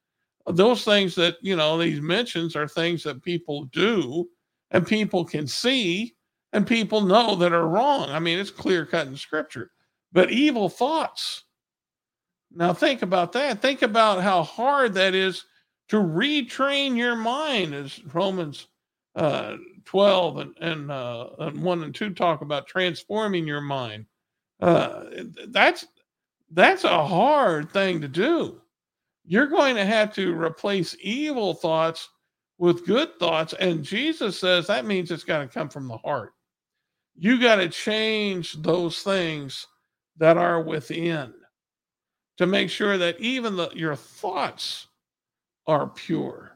Those 0.46 0.84
things 0.84 1.14
that, 1.14 1.36
you 1.40 1.56
know, 1.56 1.78
these 1.78 2.02
mentions 2.02 2.54
are 2.54 2.68
things 2.68 3.02
that 3.04 3.22
people 3.22 3.64
do 3.72 4.28
and 4.72 4.86
people 4.86 5.24
can 5.24 5.46
see 5.46 6.16
and 6.52 6.66
people 6.66 7.00
know 7.00 7.34
that 7.36 7.52
are 7.52 7.66
wrong. 7.66 8.10
I 8.10 8.18
mean, 8.18 8.38
it's 8.38 8.50
clear 8.50 8.84
cut 8.84 9.06
in 9.06 9.16
scripture. 9.16 9.70
But 10.12 10.30
evil 10.30 10.68
thoughts. 10.68 11.44
Now, 12.54 12.72
think 12.72 13.02
about 13.02 13.32
that. 13.32 13.60
Think 13.60 13.82
about 13.82 14.22
how 14.22 14.42
hard 14.42 14.94
that 14.94 15.14
is 15.14 15.44
to 15.88 15.96
retrain 15.96 16.96
your 16.96 17.16
mind, 17.16 17.74
as 17.74 18.00
Romans 18.14 18.68
uh, 19.16 19.56
12 19.84 20.36
and, 20.38 20.54
and, 20.60 20.90
uh, 20.90 21.28
and 21.38 21.62
1 21.62 21.82
and 21.84 21.94
2 21.94 22.10
talk 22.14 22.42
about 22.42 22.66
transforming 22.66 23.46
your 23.46 23.60
mind. 23.60 24.06
Uh, 24.60 25.04
that's 25.48 25.86
that's 26.52 26.84
a 26.84 27.06
hard 27.06 27.70
thing 27.72 28.00
to 28.00 28.08
do. 28.08 28.60
You're 29.24 29.48
going 29.48 29.74
to 29.76 29.84
have 29.84 30.14
to 30.14 30.32
replace 30.40 30.96
evil 31.00 31.54
thoughts 31.54 32.08
with 32.58 32.86
good 32.86 33.18
thoughts. 33.18 33.54
And 33.58 33.82
Jesus 33.82 34.38
says 34.38 34.66
that 34.66 34.86
means 34.86 35.10
it's 35.10 35.24
got 35.24 35.40
to 35.40 35.48
come 35.48 35.68
from 35.68 35.88
the 35.88 35.96
heart. 35.98 36.32
You 37.16 37.40
got 37.40 37.56
to 37.56 37.68
change 37.68 38.54
those 38.62 39.02
things 39.02 39.66
that 40.18 40.36
are 40.36 40.62
within 40.62 41.34
to 42.36 42.46
make 42.46 42.70
sure 42.70 42.98
that 42.98 43.18
even 43.20 43.56
the, 43.56 43.70
your 43.74 43.96
thoughts 43.96 44.88
are 45.66 45.88
pure. 45.88 46.53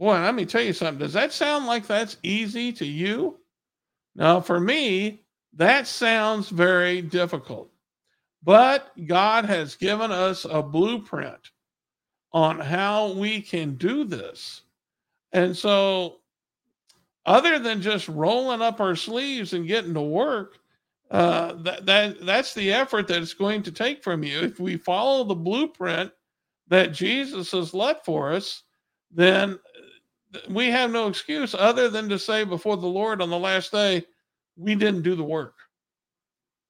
Boy, 0.00 0.18
let 0.20 0.34
me 0.34 0.46
tell 0.46 0.62
you 0.62 0.72
something. 0.72 0.98
Does 0.98 1.12
that 1.12 1.32
sound 1.32 1.66
like 1.66 1.86
that's 1.86 2.16
easy 2.24 2.72
to 2.72 2.86
you? 2.86 3.38
Now, 4.16 4.40
for 4.40 4.58
me, 4.60 5.24
That 5.54 5.86
sounds 5.86 6.48
very 6.48 7.02
difficult. 7.02 7.70
But 8.42 8.92
God 9.06 9.44
has 9.46 9.76
given 9.76 10.12
us 10.12 10.46
a 10.48 10.62
blueprint 10.62 11.50
on 12.32 12.60
how 12.60 13.12
we 13.12 13.42
can 13.42 13.74
do 13.76 14.04
this. 14.04 14.62
And 15.32 15.56
so, 15.56 16.18
other 17.26 17.58
than 17.58 17.82
just 17.82 18.08
rolling 18.08 18.62
up 18.62 18.80
our 18.80 18.96
sleeves 18.96 19.52
and 19.52 19.66
getting 19.66 19.94
to 19.94 20.00
work, 20.02 20.58
uh, 21.10 21.54
that, 21.64 21.86
that 21.86 22.24
that's 22.24 22.54
the 22.54 22.72
effort 22.72 23.08
that 23.08 23.22
it's 23.22 23.34
going 23.34 23.62
to 23.64 23.72
take 23.72 24.02
from 24.02 24.22
you. 24.22 24.40
If 24.40 24.60
we 24.60 24.76
follow 24.76 25.24
the 25.24 25.34
blueprint 25.34 26.12
that 26.68 26.94
Jesus 26.94 27.52
has 27.52 27.74
left 27.74 28.04
for 28.04 28.32
us, 28.32 28.62
then 29.10 29.58
we 30.48 30.68
have 30.68 30.90
no 30.90 31.08
excuse 31.08 31.54
other 31.54 31.88
than 31.88 32.08
to 32.08 32.18
say 32.18 32.44
before 32.44 32.76
the 32.76 32.86
Lord 32.86 33.20
on 33.20 33.30
the 33.30 33.38
last 33.38 33.72
day, 33.72 34.04
we 34.56 34.74
didn't 34.74 35.02
do 35.02 35.14
the 35.14 35.24
work. 35.24 35.54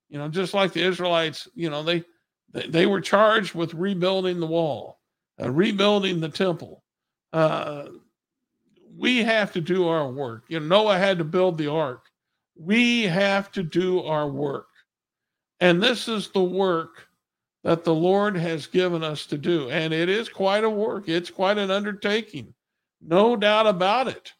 You 0.08 0.18
know, 0.18 0.28
just 0.28 0.54
like 0.54 0.72
the 0.72 0.82
Israelites, 0.82 1.48
you 1.54 1.70
know, 1.70 1.82
they 1.82 2.04
they 2.52 2.86
were 2.86 3.00
charged 3.00 3.54
with 3.54 3.74
rebuilding 3.74 4.40
the 4.40 4.46
wall, 4.46 4.98
uh, 5.40 5.50
rebuilding 5.50 6.20
the 6.20 6.28
temple. 6.28 6.82
Uh, 7.32 7.86
we 8.98 9.18
have 9.18 9.52
to 9.52 9.60
do 9.60 9.86
our 9.88 10.10
work. 10.10 10.44
You 10.48 10.60
know, 10.60 10.66
Noah 10.66 10.98
had 10.98 11.18
to 11.18 11.24
build 11.24 11.58
the 11.58 11.68
ark. 11.68 12.06
We 12.56 13.04
have 13.04 13.52
to 13.52 13.62
do 13.62 14.02
our 14.02 14.28
work. 14.28 14.66
And 15.60 15.82
this 15.82 16.08
is 16.08 16.28
the 16.30 16.42
work 16.42 17.06
that 17.62 17.84
the 17.84 17.94
Lord 17.94 18.36
has 18.36 18.66
given 18.66 19.04
us 19.04 19.26
to 19.26 19.38
do. 19.38 19.70
And 19.70 19.92
it 19.92 20.08
is 20.08 20.28
quite 20.28 20.64
a 20.64 20.70
work, 20.70 21.08
it's 21.08 21.30
quite 21.30 21.58
an 21.58 21.70
undertaking, 21.70 22.52
no 23.00 23.36
doubt 23.36 23.66
about 23.66 24.08
it. 24.08 24.32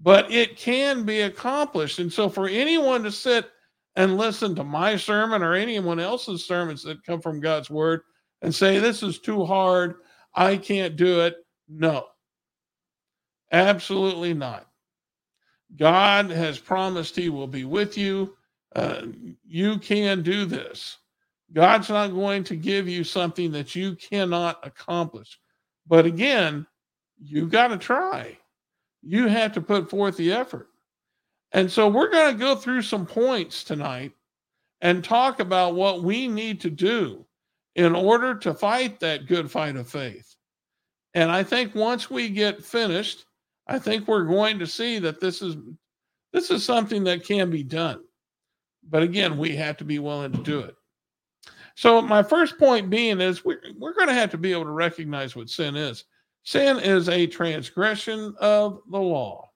But 0.00 0.30
it 0.30 0.56
can 0.56 1.04
be 1.04 1.22
accomplished. 1.22 1.98
And 1.98 2.12
so, 2.12 2.28
for 2.28 2.48
anyone 2.48 3.02
to 3.04 3.12
sit 3.12 3.50
and 3.96 4.18
listen 4.18 4.54
to 4.54 4.64
my 4.64 4.96
sermon 4.96 5.42
or 5.42 5.54
anyone 5.54 5.98
else's 5.98 6.44
sermons 6.44 6.82
that 6.82 7.04
come 7.04 7.20
from 7.20 7.40
God's 7.40 7.70
word 7.70 8.02
and 8.42 8.54
say, 8.54 8.78
This 8.78 9.02
is 9.02 9.18
too 9.18 9.44
hard, 9.44 9.96
I 10.34 10.58
can't 10.58 10.96
do 10.96 11.20
it, 11.20 11.36
no, 11.68 12.06
absolutely 13.52 14.34
not. 14.34 14.68
God 15.76 16.30
has 16.30 16.58
promised 16.58 17.16
He 17.16 17.28
will 17.28 17.48
be 17.48 17.64
with 17.64 17.96
you. 17.98 18.36
Uh, 18.74 19.06
you 19.46 19.78
can 19.78 20.22
do 20.22 20.44
this. 20.44 20.98
God's 21.52 21.88
not 21.88 22.08
going 22.08 22.44
to 22.44 22.56
give 22.56 22.88
you 22.88 23.04
something 23.04 23.50
that 23.52 23.74
you 23.74 23.96
cannot 23.96 24.58
accomplish. 24.66 25.40
But 25.86 26.04
again, 26.04 26.66
you 27.18 27.46
got 27.46 27.68
to 27.68 27.78
try. 27.78 28.36
You 29.02 29.28
have 29.28 29.52
to 29.52 29.60
put 29.60 29.88
forth 29.88 30.16
the 30.16 30.32
effort. 30.32 30.68
And 31.52 31.70
so 31.70 31.88
we're 31.88 32.10
going 32.10 32.34
to 32.34 32.38
go 32.38 32.56
through 32.56 32.82
some 32.82 33.06
points 33.06 33.64
tonight 33.64 34.12
and 34.80 35.02
talk 35.02 35.40
about 35.40 35.74
what 35.74 36.02
we 36.02 36.28
need 36.28 36.60
to 36.60 36.70
do 36.70 37.24
in 37.76 37.94
order 37.94 38.34
to 38.34 38.54
fight 38.54 39.00
that 39.00 39.26
good 39.26 39.50
fight 39.50 39.76
of 39.76 39.88
faith. 39.88 40.34
And 41.14 41.30
I 41.30 41.42
think 41.42 41.74
once 41.74 42.10
we 42.10 42.28
get 42.28 42.64
finished, 42.64 43.24
I 43.66 43.78
think 43.78 44.06
we're 44.06 44.24
going 44.24 44.58
to 44.58 44.66
see 44.66 44.98
that 44.98 45.20
this 45.20 45.40
is 45.40 45.56
this 46.32 46.50
is 46.50 46.64
something 46.64 47.04
that 47.04 47.24
can 47.24 47.50
be 47.50 47.62
done. 47.62 48.02
But 48.88 49.02
again, 49.02 49.38
we 49.38 49.56
have 49.56 49.76
to 49.78 49.84
be 49.84 49.98
willing 49.98 50.32
to 50.32 50.42
do 50.42 50.60
it. 50.60 50.76
So 51.74 52.00
my 52.02 52.22
first 52.22 52.58
point 52.58 52.90
being 52.90 53.20
is 53.20 53.44
we're, 53.44 53.60
we're 53.78 53.94
going 53.94 54.08
to 54.08 54.14
have 54.14 54.30
to 54.32 54.38
be 54.38 54.52
able 54.52 54.64
to 54.64 54.70
recognize 54.70 55.34
what 55.34 55.48
sin 55.48 55.76
is. 55.76 56.04
Sin 56.46 56.78
is 56.78 57.08
a 57.08 57.26
transgression 57.26 58.32
of 58.40 58.80
the 58.92 59.00
law. 59.00 59.50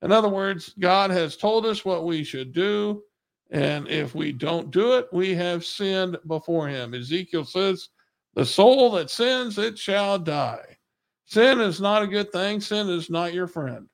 In 0.00 0.10
other 0.10 0.30
words, 0.30 0.72
God 0.78 1.10
has 1.10 1.36
told 1.36 1.66
us 1.66 1.84
what 1.84 2.06
we 2.06 2.24
should 2.24 2.54
do. 2.54 3.02
And 3.50 3.86
if 3.86 4.14
we 4.14 4.32
don't 4.32 4.70
do 4.70 4.94
it, 4.94 5.08
we 5.12 5.34
have 5.34 5.62
sinned 5.62 6.16
before 6.26 6.68
him. 6.68 6.94
Ezekiel 6.94 7.44
says, 7.44 7.90
The 8.34 8.46
soul 8.46 8.92
that 8.92 9.10
sins, 9.10 9.58
it 9.58 9.78
shall 9.78 10.18
die. 10.18 10.78
Sin 11.26 11.60
is 11.60 11.82
not 11.82 12.02
a 12.02 12.08
good 12.08 12.32
thing. 12.32 12.62
Sin 12.62 12.88
is 12.88 13.10
not 13.10 13.34
your 13.34 13.46
friend. 13.46 13.86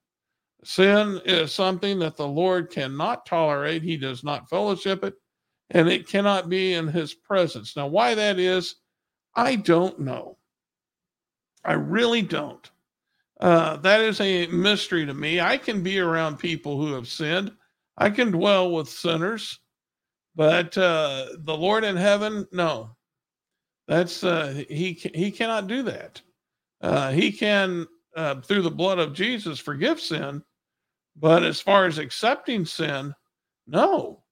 Sin 0.62 1.20
is 1.24 1.52
something 1.52 1.98
that 1.98 2.16
the 2.16 2.28
Lord 2.28 2.70
cannot 2.70 3.26
tolerate. 3.26 3.82
He 3.82 3.96
does 3.96 4.22
not 4.22 4.48
fellowship 4.48 5.02
it 5.02 5.14
and 5.70 5.88
it 5.88 6.06
cannot 6.06 6.48
be 6.48 6.74
in 6.74 6.86
his 6.86 7.14
presence. 7.14 7.76
Now, 7.76 7.88
why 7.88 8.14
that 8.14 8.38
is, 8.38 8.76
I 9.34 9.56
don't 9.56 9.98
know. 9.98 10.36
I 11.64 11.74
really 11.74 12.22
don't. 12.22 12.70
Uh, 13.40 13.76
that 13.78 14.00
is 14.00 14.20
a 14.20 14.46
mystery 14.48 15.04
to 15.06 15.14
me. 15.14 15.40
I 15.40 15.56
can 15.56 15.82
be 15.82 15.98
around 15.98 16.38
people 16.38 16.78
who 16.78 16.92
have 16.94 17.08
sinned, 17.08 17.52
I 17.98 18.10
can 18.10 18.30
dwell 18.30 18.72
with 18.72 18.88
sinners, 18.88 19.58
but 20.34 20.76
uh, 20.78 21.26
the 21.38 21.56
Lord 21.56 21.84
in 21.84 21.96
heaven, 21.96 22.46
no. 22.52 22.96
That's 23.88 24.24
uh, 24.24 24.64
he. 24.68 24.92
He 25.14 25.30
cannot 25.30 25.66
do 25.66 25.82
that. 25.82 26.22
Uh, 26.80 27.10
he 27.10 27.32
can, 27.32 27.86
uh, 28.16 28.40
through 28.40 28.62
the 28.62 28.70
blood 28.70 28.98
of 28.98 29.12
Jesus, 29.12 29.58
forgive 29.58 30.00
sin, 30.00 30.42
but 31.16 31.42
as 31.42 31.60
far 31.60 31.86
as 31.86 31.98
accepting 31.98 32.64
sin, 32.64 33.14
no. 33.66 34.22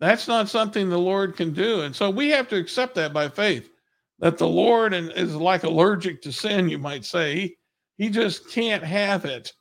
That's 0.00 0.28
not 0.28 0.48
something 0.48 0.88
the 0.88 0.98
Lord 0.98 1.36
can 1.36 1.52
do. 1.52 1.82
And 1.82 1.94
so 1.94 2.10
we 2.10 2.28
have 2.30 2.48
to 2.48 2.56
accept 2.56 2.94
that 2.96 3.12
by 3.12 3.28
faith 3.28 3.70
that 4.18 4.38
the 4.38 4.48
Lord 4.48 4.94
is 4.94 5.34
like 5.34 5.64
allergic 5.64 6.22
to 6.22 6.32
sin, 6.32 6.68
you 6.68 6.78
might 6.78 7.04
say. 7.04 7.56
He, 7.98 8.10
just 8.10 8.50
can't 8.50 8.82
have 8.82 9.24
it 9.24 9.52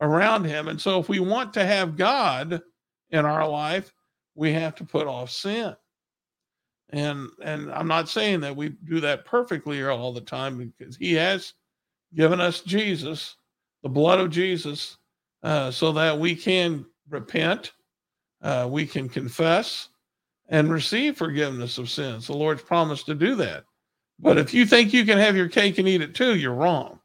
around 0.00 0.44
him. 0.44 0.68
And 0.68 0.80
so 0.80 0.98
if 0.98 1.08
we 1.08 1.20
want 1.20 1.52
to 1.54 1.64
have 1.64 1.96
God 1.96 2.60
in 3.10 3.24
our 3.24 3.48
life, 3.48 3.92
we 4.34 4.52
have 4.52 4.74
to 4.76 4.84
put 4.84 5.06
off 5.06 5.30
sin. 5.30 5.74
And 6.90 7.28
and 7.42 7.72
I'm 7.72 7.88
not 7.88 8.08
saying 8.08 8.40
that 8.40 8.54
we 8.54 8.68
do 8.68 9.00
that 9.00 9.24
perfectly 9.24 9.82
all 9.84 10.12
the 10.12 10.20
time 10.20 10.72
because 10.78 10.96
he 10.96 11.14
has 11.14 11.54
given 12.14 12.40
us 12.40 12.60
Jesus, 12.60 13.36
the 13.82 13.88
blood 13.88 14.20
of 14.20 14.30
Jesus, 14.30 14.98
uh, 15.42 15.72
so 15.72 15.90
that 15.92 16.16
we 16.16 16.36
can 16.36 16.86
repent 17.08 17.72
uh, 18.42 18.68
we 18.70 18.86
can 18.86 19.08
confess 19.08 19.88
and 20.48 20.70
receive 20.70 21.16
forgiveness 21.16 21.78
of 21.78 21.90
sins. 21.90 22.26
The 22.26 22.32
Lord's 22.36 22.62
promised 22.62 23.06
to 23.06 23.14
do 23.14 23.34
that. 23.36 23.64
But 24.18 24.38
if 24.38 24.54
you 24.54 24.66
think 24.66 24.92
you 24.92 25.04
can 25.04 25.18
have 25.18 25.36
your 25.36 25.48
cake 25.48 25.78
and 25.78 25.88
eat 25.88 26.02
it 26.02 26.14
too, 26.14 26.36
you're 26.36 26.54
wrong. 26.54 27.00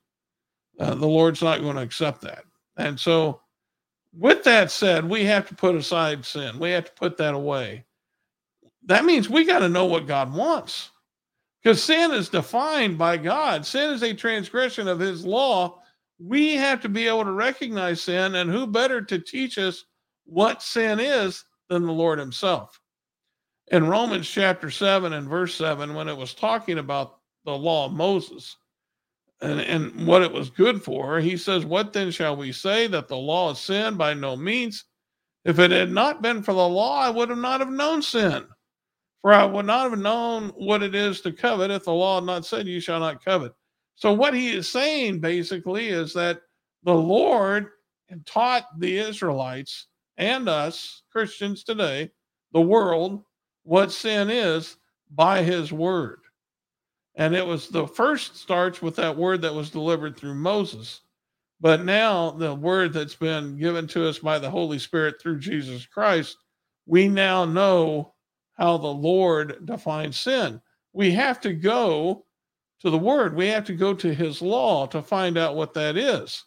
Uh, 0.79 0.95
the 0.95 1.07
Lord's 1.07 1.41
not 1.41 1.61
going 1.61 1.75
to 1.75 1.81
accept 1.81 2.21
that. 2.21 2.43
And 2.77 2.99
so, 2.99 3.41
with 4.13 4.43
that 4.43 4.71
said, 4.71 5.09
we 5.09 5.25
have 5.25 5.47
to 5.49 5.55
put 5.55 5.75
aside 5.75 6.25
sin. 6.25 6.59
We 6.59 6.71
have 6.71 6.85
to 6.85 6.91
put 6.93 7.17
that 7.17 7.33
away. 7.33 7.85
That 8.85 9.05
means 9.05 9.29
we 9.29 9.45
got 9.45 9.59
to 9.59 9.69
know 9.69 9.85
what 9.85 10.07
God 10.07 10.33
wants. 10.33 10.89
Because 11.61 11.83
sin 11.83 12.11
is 12.11 12.29
defined 12.29 12.97
by 12.97 13.17
God. 13.17 13.65
Sin 13.65 13.91
is 13.91 14.01
a 14.01 14.13
transgression 14.13 14.87
of 14.87 14.99
his 14.99 15.25
law. 15.25 15.79
We 16.19 16.55
have 16.55 16.81
to 16.81 16.89
be 16.89 17.07
able 17.07 17.25
to 17.25 17.31
recognize 17.31 18.01
sin, 18.01 18.35
and 18.35 18.49
who 18.49 18.67
better 18.67 19.01
to 19.01 19.19
teach 19.19 19.57
us 19.57 19.85
what 20.25 20.61
sin 20.61 20.99
is 20.99 21.45
than 21.69 21.85
the 21.85 21.91
Lord 21.91 22.19
Himself. 22.19 22.80
In 23.71 23.87
Romans 23.87 24.29
chapter 24.29 24.69
7 24.69 25.13
and 25.13 25.29
verse 25.29 25.55
7, 25.55 25.93
when 25.93 26.09
it 26.09 26.17
was 26.17 26.33
talking 26.33 26.77
about 26.77 27.19
the 27.45 27.57
law 27.57 27.85
of 27.85 27.93
Moses 27.93 28.57
and, 29.39 29.61
and 29.61 30.05
what 30.05 30.21
it 30.21 30.31
was 30.31 30.49
good 30.49 30.83
for, 30.83 31.21
he 31.21 31.37
says, 31.37 31.65
What 31.65 31.93
then 31.93 32.11
shall 32.11 32.35
we 32.35 32.51
say 32.51 32.87
that 32.87 33.07
the 33.07 33.15
law 33.15 33.51
is 33.51 33.59
sin? 33.59 33.95
By 33.95 34.13
no 34.13 34.35
means. 34.35 34.83
If 35.45 35.57
it 35.57 35.71
had 35.71 35.89
not 35.89 36.21
been 36.21 36.43
for 36.43 36.53
the 36.53 36.67
law, 36.67 36.99
I 36.99 37.09
would 37.09 37.29
have 37.29 37.37
not 37.37 37.61
have 37.61 37.69
known 37.69 38.01
sin. 38.01 38.45
For 39.21 39.33
I 39.33 39.45
would 39.45 39.65
not 39.65 39.89
have 39.89 39.99
known 39.99 40.49
what 40.49 40.83
it 40.83 40.93
is 40.93 41.21
to 41.21 41.31
covet 41.31 41.71
if 41.71 41.85
the 41.85 41.93
law 41.93 42.15
had 42.15 42.25
not 42.25 42.45
said, 42.45 42.67
You 42.67 42.81
shall 42.81 42.99
not 42.99 43.23
covet. 43.23 43.53
So, 43.95 44.11
what 44.11 44.33
he 44.33 44.49
is 44.49 44.69
saying 44.69 45.21
basically 45.21 45.87
is 45.87 46.13
that 46.13 46.41
the 46.83 46.93
Lord 46.93 47.69
taught 48.25 48.65
the 48.79 48.97
Israelites 48.97 49.87
and 50.17 50.49
us 50.49 51.03
Christians 51.09 51.63
today, 51.63 52.11
the 52.51 52.61
world, 52.61 53.23
what 53.63 53.91
sin 53.91 54.29
is 54.29 54.77
by 55.09 55.43
his 55.43 55.71
word. 55.71 56.19
And 57.15 57.35
it 57.35 57.45
was 57.45 57.67
the 57.67 57.87
first 57.87 58.37
starts 58.37 58.81
with 58.81 58.95
that 58.95 59.17
word 59.17 59.41
that 59.41 59.53
was 59.53 59.69
delivered 59.69 60.17
through 60.17 60.35
Moses. 60.35 61.01
But 61.59 61.85
now 61.85 62.31
the 62.31 62.55
word 62.55 62.93
that's 62.93 63.15
been 63.15 63.57
given 63.57 63.87
to 63.89 64.07
us 64.07 64.19
by 64.19 64.39
the 64.39 64.49
Holy 64.49 64.79
Spirit 64.79 65.21
through 65.21 65.39
Jesus 65.39 65.85
Christ, 65.85 66.37
we 66.85 67.07
now 67.07 67.45
know 67.45 68.13
how 68.53 68.77
the 68.77 68.87
Lord 68.87 69.65
defines 69.65 70.19
sin. 70.19 70.61
We 70.93 71.11
have 71.11 71.39
to 71.41 71.53
go 71.53 72.25
to 72.81 72.89
the 72.89 72.97
word. 72.97 73.35
We 73.35 73.47
have 73.47 73.65
to 73.65 73.75
go 73.75 73.93
to 73.93 74.13
his 74.13 74.41
law 74.41 74.87
to 74.87 75.01
find 75.01 75.37
out 75.37 75.55
what 75.55 75.73
that 75.75 75.97
is. 75.97 76.43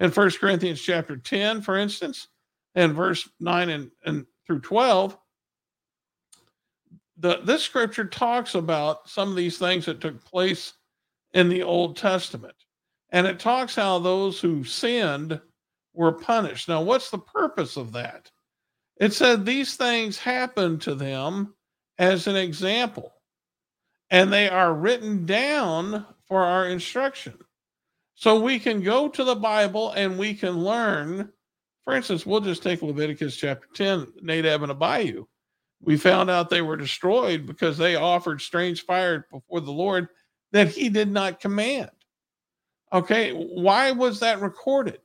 In 0.00 0.10
First 0.10 0.40
Corinthians 0.40 0.80
chapter 0.80 1.16
10, 1.16 1.60
for 1.60 1.76
instance, 1.76 2.28
and 2.74 2.94
verse 2.94 3.28
9 3.40 3.68
and, 3.68 3.90
and 4.04 4.26
through 4.46 4.60
12 4.60 5.16
the 7.18 7.40
this 7.44 7.62
scripture 7.62 8.04
talks 8.04 8.54
about 8.54 9.08
some 9.08 9.30
of 9.30 9.36
these 9.36 9.58
things 9.58 9.86
that 9.86 10.00
took 10.00 10.24
place 10.24 10.74
in 11.34 11.48
the 11.48 11.62
old 11.62 11.96
testament 11.96 12.56
and 13.10 13.26
it 13.26 13.38
talks 13.38 13.76
how 13.76 13.98
those 13.98 14.40
who 14.40 14.64
sinned 14.64 15.40
were 15.94 16.12
punished 16.12 16.68
now 16.68 16.82
what's 16.82 17.10
the 17.10 17.18
purpose 17.18 17.76
of 17.76 17.92
that 17.92 18.30
It 18.98 19.12
said 19.12 19.44
these 19.44 19.76
things 19.76 20.18
happened 20.18 20.82
to 20.82 20.94
them 20.94 21.54
as 21.98 22.26
an 22.26 22.36
example, 22.36 23.12
and 24.10 24.32
they 24.32 24.48
are 24.48 24.74
written 24.74 25.26
down 25.26 26.06
for 26.26 26.44
our 26.44 26.68
instruction. 26.68 27.38
So 28.14 28.40
we 28.40 28.58
can 28.60 28.82
go 28.82 29.08
to 29.08 29.24
the 29.24 29.36
Bible 29.36 29.92
and 29.92 30.18
we 30.18 30.34
can 30.34 30.64
learn. 30.64 31.32
For 31.84 31.94
instance, 31.94 32.26
we'll 32.26 32.40
just 32.40 32.62
take 32.62 32.82
Leviticus 32.82 33.36
chapter 33.36 33.68
10, 33.74 34.14
Nadab 34.22 34.62
and 34.62 34.72
Abihu. 34.72 35.26
We 35.84 35.98
found 35.98 36.30
out 36.30 36.48
they 36.48 36.62
were 36.62 36.78
destroyed 36.78 37.44
because 37.46 37.76
they 37.76 37.96
offered 37.96 38.40
strange 38.40 38.84
fire 38.84 39.26
before 39.30 39.60
the 39.60 39.70
Lord 39.70 40.08
that 40.52 40.68
he 40.68 40.88
did 40.88 41.10
not 41.10 41.40
command. 41.40 41.90
Okay, 42.92 43.32
why 43.32 43.92
was 43.92 44.20
that 44.20 44.40
recorded? 44.40 45.00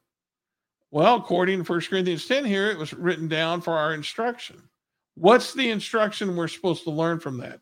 Well, 0.92 1.18
according 1.18 1.64
to 1.64 1.72
1 1.72 1.82
Corinthians 1.82 2.26
10 2.28 2.46
here, 2.46 2.70
it 2.70 2.78
was 2.78 2.94
written 2.94 3.28
down 3.28 3.62
for 3.62 3.74
our 3.74 3.94
instruction. 3.94 4.70
What's 5.16 5.54
the 5.54 5.70
instruction 5.70 6.36
we're 6.36 6.48
supposed 6.48 6.84
to 6.86 6.92
learn 6.92 7.20
from 7.20 7.38
that? 7.40 7.60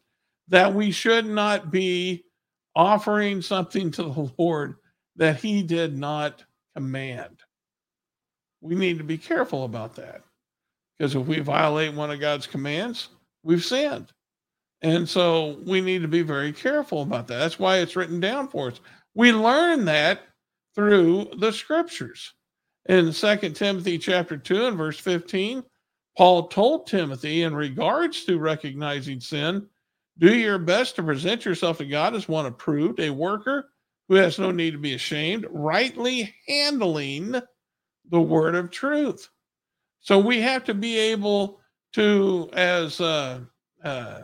That 0.50 0.74
we 0.74 0.92
should 0.92 1.26
not 1.26 1.72
be 1.72 2.24
offering 2.76 3.42
something 3.42 3.90
to 3.92 4.04
the 4.04 4.32
Lord 4.38 4.76
that 5.16 5.38
he 5.38 5.64
did 5.64 5.98
not 5.98 6.44
command. 6.76 7.40
We 8.62 8.76
need 8.76 9.00
to 9.00 9.04
be 9.04 9.18
careful 9.18 9.66
about 9.66 9.96
that 9.96 10.22
because 10.98 11.16
if 11.16 11.26
we 11.28 11.40
violate 11.40 11.94
one 11.94 12.12
of 12.12 12.20
God's 12.20 12.48
commands, 12.48 13.10
we've 13.44 13.64
sinned. 13.64 14.12
And 14.82 15.08
so 15.08 15.58
we 15.66 15.82
need 15.82 16.02
to 16.04 16.08
be 16.08 16.22
very 16.22 16.54
careful 16.54 17.02
about 17.02 17.28
that. 17.28 17.38
That's 17.38 17.60
why 17.60 17.78
it's 17.78 17.96
written 17.96 18.20
down 18.20 18.48
for 18.48 18.68
us. 18.68 18.80
We 19.16 19.32
learn 19.32 19.86
that 19.86 20.22
through 20.76 21.32
the 21.40 21.52
scriptures. 21.52 22.34
In 22.88 23.12
Second 23.12 23.56
Timothy 23.56 23.98
chapter 23.98 24.38
2 24.38 24.68
and 24.68 24.78
verse 24.78 25.00
15, 25.00 25.64
Paul 26.16 26.48
told 26.48 26.88
Timothy 26.88 27.44
in 27.44 27.56
regards 27.56 28.26
to 28.26 28.40
recognizing 28.40 29.20
sin, 29.20 29.68
do 30.20 30.36
your 30.36 30.58
best 30.58 30.96
to 30.96 31.04
present 31.04 31.46
yourself 31.46 31.78
to 31.80 31.86
God 31.86 32.16
as 32.16 32.28
one 32.28 32.46
approved, 32.46 33.00
a 33.00 33.10
worker 33.10 33.70
who 34.08 34.16
has 34.16 34.40
no 34.40 34.52
need 34.52 34.72
to 34.72 34.80
be 34.80 34.94
ashamed, 34.94 35.46
rightly 35.50 36.34
handling 36.48 37.36
the 38.10 38.22
word 38.22 38.56
of 38.56 38.72
truth. 38.72 39.30
So 40.08 40.18
we 40.18 40.40
have 40.40 40.64
to 40.64 40.74
be 40.74 40.98
able 40.98 41.60
to, 41.92 42.50
as 42.54 43.02
uh, 43.02 43.42
uh, 43.84 44.22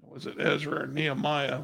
was 0.00 0.26
it 0.26 0.34
Ezra 0.40 0.82
or 0.82 0.86
Nehemiah? 0.88 1.62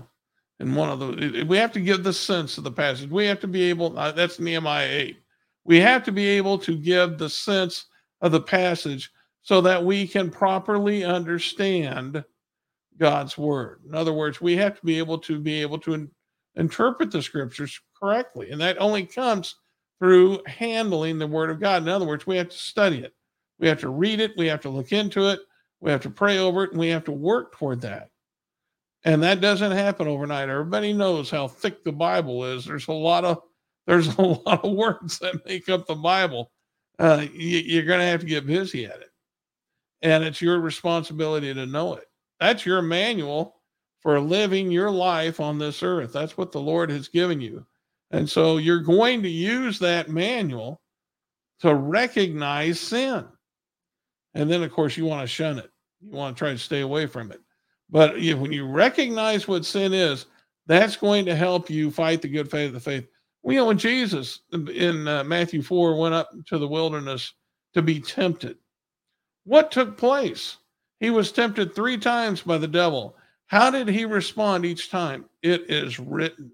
In 0.60 0.76
one 0.76 0.90
of 0.90 1.00
the, 1.00 1.42
we 1.42 1.56
have 1.56 1.72
to 1.72 1.80
give 1.80 2.04
the 2.04 2.12
sense 2.12 2.56
of 2.56 2.62
the 2.62 2.70
passage. 2.70 3.10
We 3.10 3.26
have 3.26 3.40
to 3.40 3.48
be 3.48 3.62
able. 3.62 3.98
Uh, 3.98 4.12
that's 4.12 4.38
Nehemiah 4.38 4.88
eight. 4.88 5.16
We 5.64 5.80
have 5.80 6.04
to 6.04 6.12
be 6.12 6.28
able 6.28 6.56
to 6.58 6.78
give 6.78 7.18
the 7.18 7.28
sense 7.28 7.86
of 8.20 8.30
the 8.30 8.40
passage 8.40 9.10
so 9.42 9.60
that 9.62 9.84
we 9.84 10.06
can 10.06 10.30
properly 10.30 11.02
understand 11.02 12.24
God's 12.96 13.36
word. 13.36 13.80
In 13.88 13.92
other 13.96 14.12
words, 14.12 14.40
we 14.40 14.54
have 14.54 14.78
to 14.78 14.86
be 14.86 14.98
able 14.98 15.18
to 15.18 15.40
be 15.40 15.60
able 15.60 15.80
to 15.80 15.94
in, 15.94 16.10
interpret 16.54 17.10
the 17.10 17.20
scriptures 17.20 17.80
correctly, 18.00 18.52
and 18.52 18.60
that 18.60 18.80
only 18.80 19.04
comes 19.04 19.56
through 19.98 20.40
handling 20.46 21.18
the 21.18 21.26
word 21.26 21.50
of 21.50 21.60
God. 21.60 21.82
In 21.82 21.88
other 21.88 22.06
words, 22.06 22.26
we 22.26 22.36
have 22.36 22.48
to 22.48 22.56
study 22.56 22.98
it. 22.98 23.14
We 23.58 23.68
have 23.68 23.80
to 23.80 23.88
read 23.88 24.20
it, 24.20 24.32
we 24.36 24.46
have 24.48 24.60
to 24.62 24.68
look 24.68 24.92
into 24.92 25.28
it, 25.28 25.40
we 25.80 25.90
have 25.90 26.02
to 26.02 26.10
pray 26.10 26.38
over 26.38 26.64
it, 26.64 26.70
and 26.70 26.80
we 26.80 26.88
have 26.88 27.04
to 27.04 27.12
work 27.12 27.56
toward 27.56 27.80
that. 27.82 28.10
And 29.04 29.22
that 29.22 29.40
doesn't 29.40 29.72
happen 29.72 30.08
overnight. 30.08 30.48
Everybody 30.48 30.92
knows 30.92 31.30
how 31.30 31.46
thick 31.46 31.84
the 31.84 31.92
Bible 31.92 32.44
is. 32.44 32.64
There's 32.64 32.88
a 32.88 32.92
lot 32.92 33.24
of 33.24 33.42
there's 33.86 34.08
a 34.16 34.22
lot 34.22 34.64
of 34.64 34.72
words 34.72 35.18
that 35.18 35.46
make 35.46 35.68
up 35.68 35.86
the 35.86 35.94
Bible. 35.94 36.50
Uh, 36.98 37.26
you, 37.32 37.58
you're 37.58 37.84
going 37.84 38.00
to 38.00 38.06
have 38.06 38.20
to 38.20 38.26
get 38.26 38.46
busy 38.46 38.86
at 38.86 39.00
it, 39.00 39.10
and 40.02 40.24
it's 40.24 40.40
your 40.40 40.60
responsibility 40.60 41.52
to 41.52 41.66
know 41.66 41.94
it. 41.94 42.04
That's 42.40 42.64
your 42.66 42.82
manual 42.82 43.60
for 44.00 44.20
living 44.20 44.70
your 44.70 44.90
life 44.90 45.40
on 45.40 45.58
this 45.58 45.82
earth. 45.82 46.12
That's 46.12 46.36
what 46.36 46.52
the 46.52 46.60
Lord 46.60 46.90
has 46.90 47.08
given 47.08 47.40
you. 47.40 47.66
And 48.14 48.30
so 48.30 48.58
you're 48.58 48.78
going 48.78 49.24
to 49.24 49.28
use 49.28 49.80
that 49.80 50.08
manual 50.08 50.80
to 51.58 51.74
recognize 51.74 52.78
sin. 52.78 53.26
And 54.34 54.48
then, 54.48 54.62
of 54.62 54.70
course, 54.70 54.96
you 54.96 55.04
want 55.04 55.22
to 55.22 55.26
shun 55.26 55.58
it. 55.58 55.68
You 56.00 56.12
want 56.12 56.36
to 56.36 56.38
try 56.38 56.52
to 56.52 56.58
stay 56.58 56.82
away 56.82 57.06
from 57.06 57.32
it. 57.32 57.40
But 57.90 58.16
if, 58.16 58.38
when 58.38 58.52
you 58.52 58.68
recognize 58.68 59.48
what 59.48 59.64
sin 59.64 59.92
is, 59.92 60.26
that's 60.66 60.94
going 60.94 61.26
to 61.26 61.34
help 61.34 61.68
you 61.68 61.90
fight 61.90 62.22
the 62.22 62.28
good 62.28 62.48
fight 62.48 62.68
of 62.68 62.72
the 62.72 62.78
faith. 62.78 63.04
We 63.42 63.56
know 63.56 63.66
when 63.66 63.78
Jesus 63.78 64.42
in 64.52 65.08
uh, 65.08 65.24
Matthew 65.24 65.60
4 65.60 65.98
went 65.98 66.14
up 66.14 66.30
to 66.46 66.58
the 66.58 66.68
wilderness 66.68 67.32
to 67.74 67.82
be 67.82 67.98
tempted, 68.00 68.58
what 69.42 69.72
took 69.72 69.98
place? 69.98 70.58
He 71.00 71.10
was 71.10 71.32
tempted 71.32 71.74
three 71.74 71.98
times 71.98 72.42
by 72.42 72.58
the 72.58 72.68
devil. 72.68 73.16
How 73.46 73.72
did 73.72 73.88
he 73.88 74.04
respond 74.04 74.64
each 74.64 74.88
time? 74.88 75.24
It 75.42 75.68
is 75.68 75.98
written. 75.98 76.52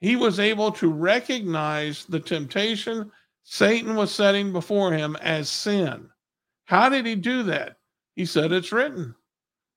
He 0.00 0.16
was 0.16 0.40
able 0.40 0.72
to 0.72 0.88
recognize 0.88 2.04
the 2.06 2.20
temptation 2.20 3.10
Satan 3.42 3.96
was 3.96 4.14
setting 4.14 4.52
before 4.52 4.92
him 4.92 5.16
as 5.16 5.48
sin. 5.48 6.08
How 6.66 6.88
did 6.88 7.04
he 7.06 7.14
do 7.16 7.42
that? 7.44 7.78
He 8.14 8.24
said, 8.24 8.52
It's 8.52 8.72
written, 8.72 9.14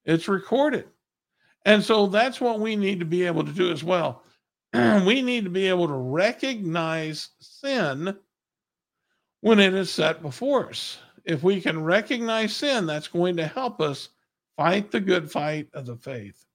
it's 0.05 0.27
recorded. 0.27 0.87
And 1.65 1.83
so 1.83 2.07
that's 2.07 2.41
what 2.41 2.59
we 2.59 2.75
need 2.75 2.99
to 2.99 3.05
be 3.05 3.23
able 3.23 3.43
to 3.43 3.51
do 3.51 3.71
as 3.71 3.83
well. 3.83 4.23
we 4.73 5.21
need 5.21 5.45
to 5.45 5.49
be 5.49 5.67
able 5.67 5.87
to 5.87 5.93
recognize 5.93 7.29
sin 7.39 8.15
when 9.41 9.59
it 9.59 9.73
is 9.73 9.89
set 9.89 10.21
before 10.21 10.69
us. 10.69 10.99
If 11.25 11.41
we 11.41 11.61
can 11.61 11.83
recognize 11.83 12.55
sin, 12.55 12.85
that's 12.85 13.07
going 13.07 13.37
to 13.37 13.47
help 13.47 13.79
us 13.79 14.09
fight 14.57 14.91
the 14.91 14.99
good 14.99 15.31
fight 15.31 15.69
of 15.73 15.85
the 15.85 15.95
faith. 15.95 16.45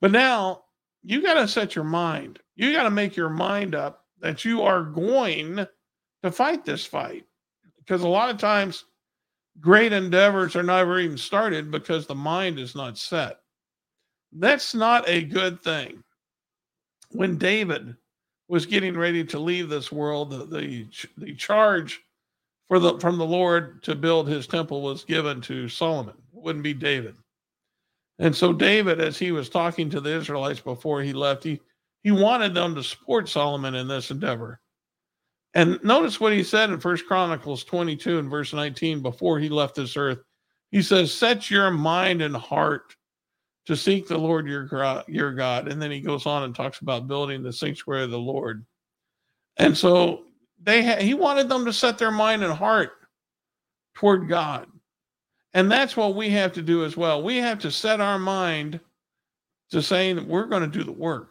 But 0.00 0.12
now 0.12 0.62
you 1.08 1.22
got 1.22 1.34
to 1.34 1.48
set 1.48 1.74
your 1.74 1.86
mind. 1.86 2.38
You 2.54 2.70
got 2.70 2.82
to 2.82 2.90
make 2.90 3.16
your 3.16 3.30
mind 3.30 3.74
up 3.74 4.04
that 4.20 4.44
you 4.44 4.60
are 4.60 4.82
going 4.82 5.66
to 6.22 6.30
fight 6.30 6.66
this 6.66 6.84
fight. 6.84 7.24
Because 7.78 8.02
a 8.02 8.08
lot 8.08 8.28
of 8.28 8.36
times, 8.36 8.84
great 9.58 9.94
endeavors 9.94 10.54
are 10.54 10.62
never 10.62 11.00
even 11.00 11.16
started 11.16 11.70
because 11.70 12.06
the 12.06 12.14
mind 12.14 12.58
is 12.58 12.74
not 12.74 12.98
set. 12.98 13.38
That's 14.32 14.74
not 14.74 15.08
a 15.08 15.22
good 15.22 15.62
thing. 15.62 16.04
When 17.12 17.38
David 17.38 17.96
was 18.48 18.66
getting 18.66 18.94
ready 18.94 19.24
to 19.24 19.38
leave 19.38 19.70
this 19.70 19.90
world, 19.90 20.28
the, 20.28 20.44
the, 20.44 20.86
the 21.16 21.34
charge 21.36 22.02
for 22.66 22.78
the 22.78 22.98
from 22.98 23.16
the 23.16 23.24
Lord 23.24 23.82
to 23.84 23.94
build 23.94 24.28
his 24.28 24.46
temple 24.46 24.82
was 24.82 25.04
given 25.04 25.40
to 25.42 25.70
Solomon. 25.70 26.16
It 26.34 26.42
wouldn't 26.42 26.64
be 26.64 26.74
David. 26.74 27.16
And 28.18 28.34
so 28.34 28.52
David, 28.52 29.00
as 29.00 29.18
he 29.18 29.32
was 29.32 29.48
talking 29.48 29.90
to 29.90 30.00
the 30.00 30.16
Israelites 30.16 30.60
before 30.60 31.02
he 31.02 31.12
left, 31.12 31.44
he, 31.44 31.60
he 32.02 32.10
wanted 32.10 32.54
them 32.54 32.74
to 32.74 32.82
support 32.82 33.28
Solomon 33.28 33.74
in 33.74 33.86
this 33.86 34.10
endeavor. 34.10 34.60
And 35.54 35.82
notice 35.82 36.20
what 36.20 36.32
he 36.32 36.42
said 36.42 36.70
in 36.70 36.80
First 36.80 37.06
Chronicles 37.06 37.64
22 37.64 38.18
and 38.18 38.30
verse 38.30 38.52
19 38.52 39.02
before 39.02 39.38
he 39.38 39.48
left 39.48 39.76
this 39.76 39.96
earth. 39.96 40.18
He 40.70 40.82
says, 40.82 41.12
Set 41.12 41.50
your 41.50 41.70
mind 41.70 42.20
and 42.20 42.36
heart 42.36 42.94
to 43.66 43.76
seek 43.76 44.08
the 44.08 44.18
Lord 44.18 44.46
your, 44.46 44.68
your 45.08 45.32
God. 45.32 45.68
And 45.68 45.80
then 45.80 45.90
he 45.90 46.00
goes 46.00 46.26
on 46.26 46.42
and 46.42 46.54
talks 46.54 46.80
about 46.80 47.06
building 47.06 47.42
the 47.42 47.52
sanctuary 47.52 48.04
of 48.04 48.10
the 48.10 48.18
Lord. 48.18 48.64
And 49.56 49.76
so 49.76 50.24
they 50.62 50.84
ha- 50.84 51.02
he 51.02 51.14
wanted 51.14 51.48
them 51.48 51.64
to 51.64 51.72
set 51.72 51.98
their 51.98 52.10
mind 52.10 52.42
and 52.42 52.52
heart 52.52 52.92
toward 53.94 54.28
God. 54.28 54.68
And 55.58 55.68
that's 55.68 55.96
what 55.96 56.14
we 56.14 56.30
have 56.30 56.52
to 56.52 56.62
do 56.62 56.84
as 56.84 56.96
well. 56.96 57.20
We 57.20 57.38
have 57.38 57.58
to 57.58 57.72
set 57.72 58.00
our 58.00 58.16
mind 58.16 58.78
to 59.72 59.82
saying 59.82 60.14
that 60.14 60.28
we're 60.28 60.46
going 60.46 60.62
to 60.62 60.78
do 60.78 60.84
the 60.84 60.92
work. 60.92 61.30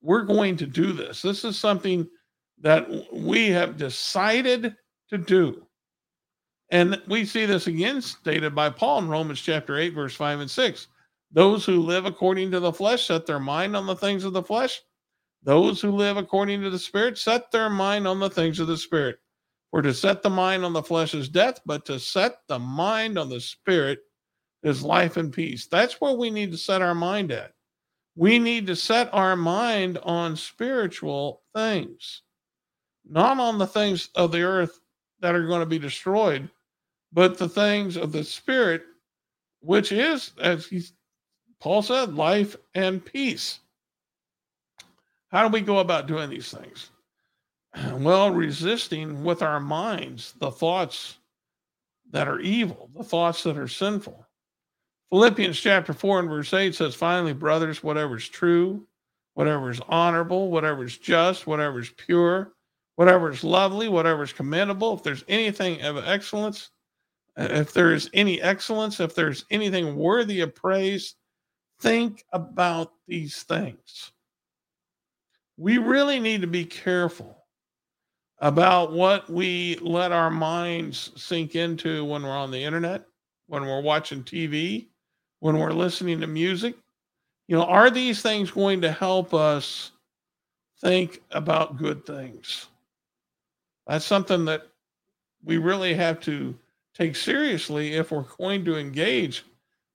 We're 0.00 0.22
going 0.22 0.56
to 0.56 0.66
do 0.66 0.94
this. 0.94 1.20
This 1.20 1.44
is 1.44 1.58
something 1.58 2.08
that 2.62 2.88
we 3.12 3.50
have 3.50 3.76
decided 3.76 4.74
to 5.10 5.18
do. 5.18 5.66
And 6.70 6.98
we 7.08 7.26
see 7.26 7.44
this 7.44 7.66
again 7.66 8.00
stated 8.00 8.54
by 8.54 8.70
Paul 8.70 9.00
in 9.00 9.08
Romans 9.10 9.42
chapter 9.42 9.76
8, 9.76 9.90
verse 9.90 10.14
5 10.14 10.40
and 10.40 10.50
6. 10.50 10.88
Those 11.30 11.66
who 11.66 11.78
live 11.80 12.06
according 12.06 12.50
to 12.52 12.60
the 12.60 12.72
flesh 12.72 13.08
set 13.08 13.26
their 13.26 13.38
mind 13.38 13.76
on 13.76 13.86
the 13.86 13.96
things 13.96 14.24
of 14.24 14.32
the 14.32 14.42
flesh. 14.42 14.80
Those 15.42 15.82
who 15.82 15.90
live 15.90 16.16
according 16.16 16.62
to 16.62 16.70
the 16.70 16.78
Spirit 16.78 17.18
set 17.18 17.50
their 17.50 17.68
mind 17.68 18.08
on 18.08 18.18
the 18.18 18.30
things 18.30 18.60
of 18.60 18.66
the 18.66 18.78
Spirit. 18.78 19.18
For 19.70 19.82
to 19.82 19.94
set 19.94 20.22
the 20.22 20.30
mind 20.30 20.64
on 20.64 20.72
the 20.72 20.82
flesh 20.82 21.14
is 21.14 21.28
death, 21.28 21.60
but 21.64 21.84
to 21.86 22.00
set 22.00 22.38
the 22.48 22.58
mind 22.58 23.18
on 23.18 23.28
the 23.28 23.40
Spirit 23.40 24.00
is 24.62 24.82
life 24.82 25.16
and 25.16 25.32
peace. 25.32 25.66
That's 25.66 26.00
where 26.00 26.14
we 26.14 26.30
need 26.30 26.50
to 26.52 26.58
set 26.58 26.82
our 26.82 26.94
mind 26.94 27.30
at. 27.30 27.52
We 28.16 28.38
need 28.38 28.66
to 28.66 28.76
set 28.76 29.08
our 29.14 29.36
mind 29.36 29.98
on 30.02 30.36
spiritual 30.36 31.42
things 31.54 32.22
not 33.10 33.38
on 33.38 33.58
the 33.58 33.66
things 33.66 34.08
of 34.14 34.32
the 34.32 34.42
earth 34.42 34.80
that 35.20 35.34
are 35.34 35.46
going 35.46 35.60
to 35.60 35.66
be 35.66 35.78
destroyed, 35.78 36.48
but 37.12 37.36
the 37.36 37.48
things 37.48 37.96
of 37.96 38.12
the 38.12 38.24
spirit, 38.24 38.82
which 39.60 39.92
is, 39.92 40.32
as 40.40 40.66
he, 40.66 40.82
Paul 41.60 41.82
said, 41.82 42.14
life 42.14 42.56
and 42.74 43.04
peace. 43.04 43.60
How 45.28 45.46
do 45.46 45.52
we 45.52 45.60
go 45.60 45.78
about 45.78 46.06
doing 46.06 46.30
these 46.30 46.52
things? 46.52 46.90
well, 47.92 48.30
resisting 48.30 49.22
with 49.22 49.42
our 49.42 49.60
minds 49.60 50.34
the 50.38 50.50
thoughts 50.50 51.18
that 52.10 52.28
are 52.28 52.40
evil, 52.40 52.90
the 52.96 53.04
thoughts 53.04 53.42
that 53.44 53.56
are 53.56 53.68
sinful. 53.68 54.26
Philippians 55.10 55.58
chapter 55.58 55.92
4 55.92 56.20
and 56.20 56.28
verse 56.28 56.52
8 56.52 56.74
says, 56.74 56.94
Finally, 56.94 57.32
brothers, 57.32 57.82
whatever 57.82 58.16
is 58.16 58.28
true, 58.28 58.86
whatever 59.34 59.70
is 59.70 59.80
honorable, 59.88 60.50
whatever 60.50 60.84
is 60.84 60.98
just, 60.98 61.46
whatever 61.46 61.80
is 61.80 61.90
pure, 61.90 62.52
whatever 62.96 63.30
is 63.30 63.42
lovely, 63.42 63.88
whatever 63.88 64.22
is 64.22 64.32
commendable, 64.32 64.94
if 64.94 65.02
there's 65.02 65.24
anything 65.28 65.82
of 65.82 65.96
excellence, 65.98 66.70
uh, 67.38 67.48
if 67.50 67.72
there 67.72 67.92
is 67.92 68.10
any 68.14 68.40
excellence, 68.40 69.00
if 69.00 69.14
there's 69.14 69.44
anything 69.50 69.96
worthy 69.96 70.40
of 70.40 70.54
praise, 70.54 71.14
think 71.80 72.24
about 72.32 72.92
these 73.08 73.42
things. 73.42 74.12
We 75.56 75.78
really 75.78 76.20
need 76.20 76.40
to 76.40 76.46
be 76.46 76.64
careful 76.64 77.39
about 78.40 78.92
what 78.92 79.28
we 79.28 79.76
let 79.82 80.12
our 80.12 80.30
minds 80.30 81.12
sink 81.16 81.54
into 81.54 82.04
when 82.04 82.22
we're 82.22 82.30
on 82.30 82.50
the 82.50 82.62
internet, 82.62 83.04
when 83.46 83.64
we're 83.64 83.82
watching 83.82 84.24
TV, 84.24 84.86
when 85.40 85.58
we're 85.58 85.72
listening 85.72 86.20
to 86.20 86.26
music. 86.26 86.74
You 87.48 87.56
know, 87.56 87.64
are 87.64 87.90
these 87.90 88.22
things 88.22 88.50
going 88.50 88.80
to 88.80 88.92
help 88.92 89.34
us 89.34 89.92
think 90.80 91.20
about 91.32 91.76
good 91.76 92.06
things? 92.06 92.68
That's 93.86 94.04
something 94.04 94.44
that 94.46 94.68
we 95.44 95.58
really 95.58 95.94
have 95.94 96.20
to 96.20 96.56
take 96.94 97.16
seriously 97.16 97.94
if 97.94 98.10
we're 98.10 98.24
going 98.38 98.64
to 98.64 98.78
engage 98.78 99.44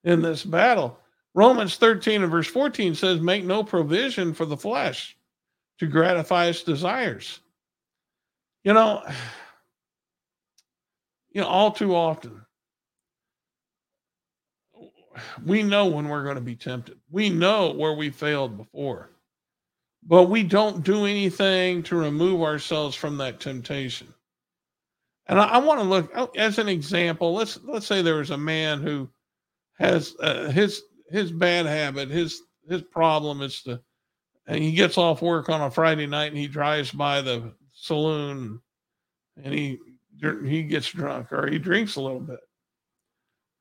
in 0.03 0.21
this 0.21 0.43
battle. 0.43 0.99
Romans 1.33 1.77
13 1.77 2.21
and 2.21 2.31
verse 2.31 2.47
14 2.47 2.93
says, 2.93 3.19
Make 3.19 3.43
no 3.43 3.63
provision 3.63 4.33
for 4.33 4.45
the 4.45 4.57
flesh 4.57 5.17
to 5.79 5.87
gratify 5.87 6.47
its 6.47 6.63
desires 6.63 7.39
you 8.65 8.73
know, 8.73 9.03
you 11.29 11.39
know, 11.39 11.47
all 11.47 11.71
too 11.71 11.95
often, 11.95 12.41
we 15.45 15.61
know 15.61 15.85
when 15.85 16.09
we're 16.09 16.23
going 16.23 16.35
to 16.35 16.41
be 16.41 16.55
tempted. 16.55 16.97
We 17.11 17.29
know 17.29 17.71
where 17.71 17.93
we 17.93 18.09
failed 18.09 18.57
before, 18.57 19.11
but 20.03 20.23
we 20.23 20.41
don't 20.41 20.83
do 20.83 21.05
anything 21.05 21.83
to 21.83 21.95
remove 21.95 22.41
ourselves 22.41 22.95
from 22.95 23.17
that 23.17 23.39
temptation. 23.39 24.11
And 25.27 25.39
I, 25.39 25.45
I 25.45 25.57
want 25.59 25.79
to 25.79 25.87
look 25.87 26.11
oh, 26.15 26.31
as 26.35 26.57
an 26.57 26.67
example. 26.67 27.33
Let's 27.33 27.59
let's 27.63 27.85
say 27.85 28.01
there 28.01 28.15
was 28.15 28.31
a 28.31 28.37
man 28.37 28.81
who 28.81 29.07
has 29.77 30.15
uh, 30.19 30.49
his 30.49 30.81
his 31.11 31.31
bad 31.31 31.67
habit. 31.67 32.09
His 32.09 32.41
his 32.67 32.81
problem 32.81 33.43
is 33.43 33.61
to, 33.63 33.79
and 34.47 34.63
he 34.63 34.71
gets 34.71 34.97
off 34.97 35.21
work 35.21 35.49
on 35.49 35.61
a 35.61 35.69
Friday 35.69 36.07
night 36.07 36.31
and 36.31 36.37
he 36.37 36.47
drives 36.47 36.91
by 36.91 37.21
the 37.21 37.53
saloon 37.85 38.61
and 39.43 39.53
he 39.53 39.79
he 40.45 40.63
gets 40.63 40.89
drunk 40.89 41.31
or 41.31 41.47
he 41.47 41.59
drinks 41.59 41.95
a 41.95 42.01
little 42.01 42.19
bit. 42.19 42.39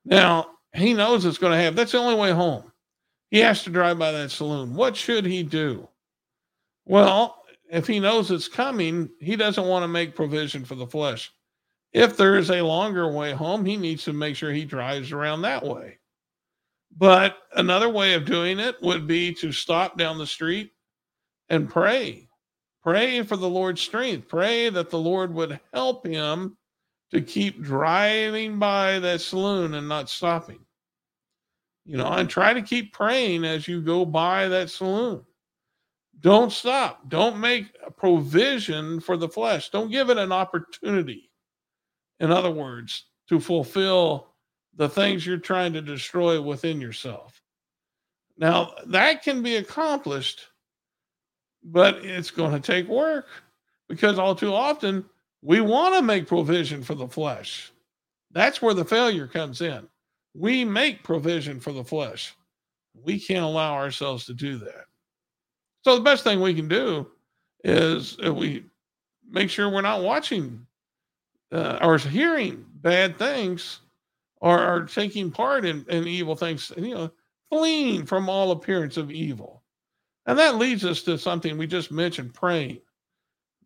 Now 0.05 0.47
he 0.75 0.95
knows 0.95 1.25
it's 1.25 1.39
going 1.39 1.53
to 1.53 1.59
happen. 1.59 1.77
That's 1.77 1.93
the 1.93 1.99
only 1.99 2.15
way 2.15 2.31
home. 2.31 2.73
He 3.31 3.41
has 3.41 3.65
to 3.65 3.71
drive 3.71 3.99
by 3.99 4.13
that 4.13 4.31
saloon. 4.31 4.75
What 4.75 4.97
should 4.97 5.25
he 5.25 5.43
do? 5.43 5.89
Well, 6.85 7.43
if 7.71 7.87
he 7.87 7.99
knows 7.99 8.31
it's 8.31 8.49
coming, 8.49 9.11
he 9.21 9.37
doesn't 9.37 9.67
want 9.67 9.83
to 9.83 9.89
make 9.89 10.15
provision 10.15 10.65
for 10.65 10.75
the 10.75 10.87
flesh. 10.87 11.33
If 11.93 12.17
there 12.17 12.37
is 12.37 12.51
a 12.51 12.63
longer 12.63 13.11
way 13.11 13.33
home, 13.33 13.65
he 13.65 13.77
needs 13.77 14.05
to 14.05 14.13
make 14.13 14.37
sure 14.37 14.53
he 14.53 14.65
drives 14.65 15.13
around 15.13 15.43
that 15.43 15.65
way. 15.65 15.99
But 16.97 17.39
another 17.55 17.89
way 17.89 18.15
of 18.15 18.25
doing 18.25 18.61
it 18.61 18.81
would 18.83 19.07
be 19.07 19.35
to 19.35 19.51
stop 19.51 19.99
down 19.99 20.19
the 20.19 20.27
street 20.27 20.73
and 21.49 21.69
pray 21.69 22.29
Pray 22.85 23.23
for 23.23 23.39
the 23.39 23.49
Lord's 23.49 23.81
strength. 23.81 24.29
Pray 24.29 24.69
that 24.69 24.91
the 24.91 24.99
Lord 24.99 25.33
would 25.33 25.59
help 25.73 26.07
him 26.07 26.57
to 27.11 27.23
keep 27.23 27.63
driving 27.63 28.59
by 28.59 28.99
that 28.99 29.23
saloon 29.23 29.75
and 29.75 29.89
not 29.89 30.11
stopping. 30.11 30.61
You 31.87 31.97
know, 31.97 32.09
and 32.09 32.29
try 32.29 32.53
to 32.53 32.63
keep 32.63 32.93
praying 32.93 33.45
as 33.45 33.67
you 33.67 33.81
go 33.81 34.05
by 34.05 34.49
that 34.49 34.69
saloon. 34.71 35.25
Don't 36.21 36.53
stop. 36.53 37.09
Don't 37.09 37.39
make 37.41 37.67
a 37.85 37.91
provision 37.91 39.01
for 39.01 39.17
the 39.17 39.29
flesh. 39.29 39.71
Don't 39.71 39.91
give 39.91 40.11
it 40.11 40.19
an 40.19 40.33
opportunity, 40.33 41.31
in 42.21 42.31
other 42.31 42.51
words, 42.51 43.07
to 43.29 43.41
fulfill 43.41 44.29
the 44.77 44.89
things 44.89 45.27
you're 45.27 45.39
trying 45.39 45.73
to 45.73 45.83
destroy 45.83 46.41
within 46.41 46.81
yourself. 46.81 47.43
Now, 48.37 48.75
that 48.87 49.23
can 49.23 49.43
be 49.43 49.57
accomplished 49.57 50.49
but 51.65 51.97
it's 52.05 52.31
going 52.31 52.53
to 52.53 52.61
take 52.61 52.87
work 52.89 53.27
because 53.89 54.19
all 54.19 54.35
too 54.35 54.53
often 54.53 55.05
we 55.43 55.61
want 55.61 55.95
to 55.95 56.03
make 56.03 56.27
provision 56.27 56.83
for 56.83 56.95
the 56.95 57.09
flesh. 57.09 57.73
That's 58.31 58.61
where 58.61 58.75
the 58.75 58.85
failure 58.85 59.27
comes 59.27 59.61
in. 59.61 59.87
We 60.35 60.65
make 60.65 61.03
provision 61.03 61.61
for 61.61 61.73
the 61.73 61.85
flesh. 61.85 62.35
We 63.05 63.19
can't 63.21 63.45
allow 63.45 63.75
ourselves 63.75 64.27
to 64.27 64.35
do 64.35 64.59
that. 64.59 64.87
So 65.83 65.97
the 65.97 66.03
best 66.03 66.25
thing 66.25 66.41
we 66.41 66.55
can 66.55 66.69
do 66.69 67.07
is 67.63 68.19
we 68.19 68.65
make 69.31 69.51
sure 69.51 69.69
we're 69.69 69.83
not 69.83 70.03
watching 70.03 70.67
uh, 71.53 71.79
or 71.83 71.99
hearing 71.99 72.65
bad 72.77 73.19
things 73.19 73.81
or, 74.41 74.61
or 74.61 74.85
taking 74.87 75.31
part 75.31 75.65
in, 75.65 75.85
in 75.89 76.07
evil 76.07 76.37
things, 76.37 76.73
you 76.77 76.95
know, 76.95 77.11
fleeing 77.51 78.05
from 78.07 78.29
all 78.29 78.51
appearance 78.51 78.97
of 78.97 79.11
evil. 79.11 79.63
And 80.27 80.39
that 80.39 80.57
leads 80.57 80.85
us 80.85 81.03
to 81.03 81.19
something 81.19 81.59
we 81.59 81.67
just 81.67 81.91
mentioned 81.91 82.35
praying. 82.35 82.81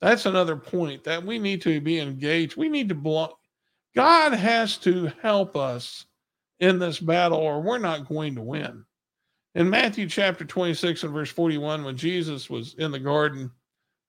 That's 0.01 0.27
another 0.27 0.57
point 0.57 1.05
that 1.05 1.25
we 1.25 1.39
need 1.39 1.63
to 1.63 1.81
be 1.81 1.99
engaged. 1.99 2.57
We 2.57 2.69
need 2.69 2.89
to 2.89 2.95
block. 2.95 3.39
God 3.95 4.33
has 4.33 4.77
to 4.79 5.13
help 5.23 5.57
us 5.57 6.07
in 6.61 6.79
this 6.79 6.99
battle, 6.99 7.39
or 7.39 7.63
we're 7.63 7.79
not 7.79 8.09
going 8.09 8.35
to 8.35 8.43
win. 8.43 8.85
In 9.55 9.71
Matthew 9.71 10.09
chapter 10.09 10.45
26 10.45 11.05
and 11.05 11.13
verse 11.13 11.31
41, 11.31 11.85
when 11.85 11.97
Jesus 11.97 12.51
was 12.51 12.75
in 12.75 12.91
the 12.91 12.99
garden, 12.99 13.51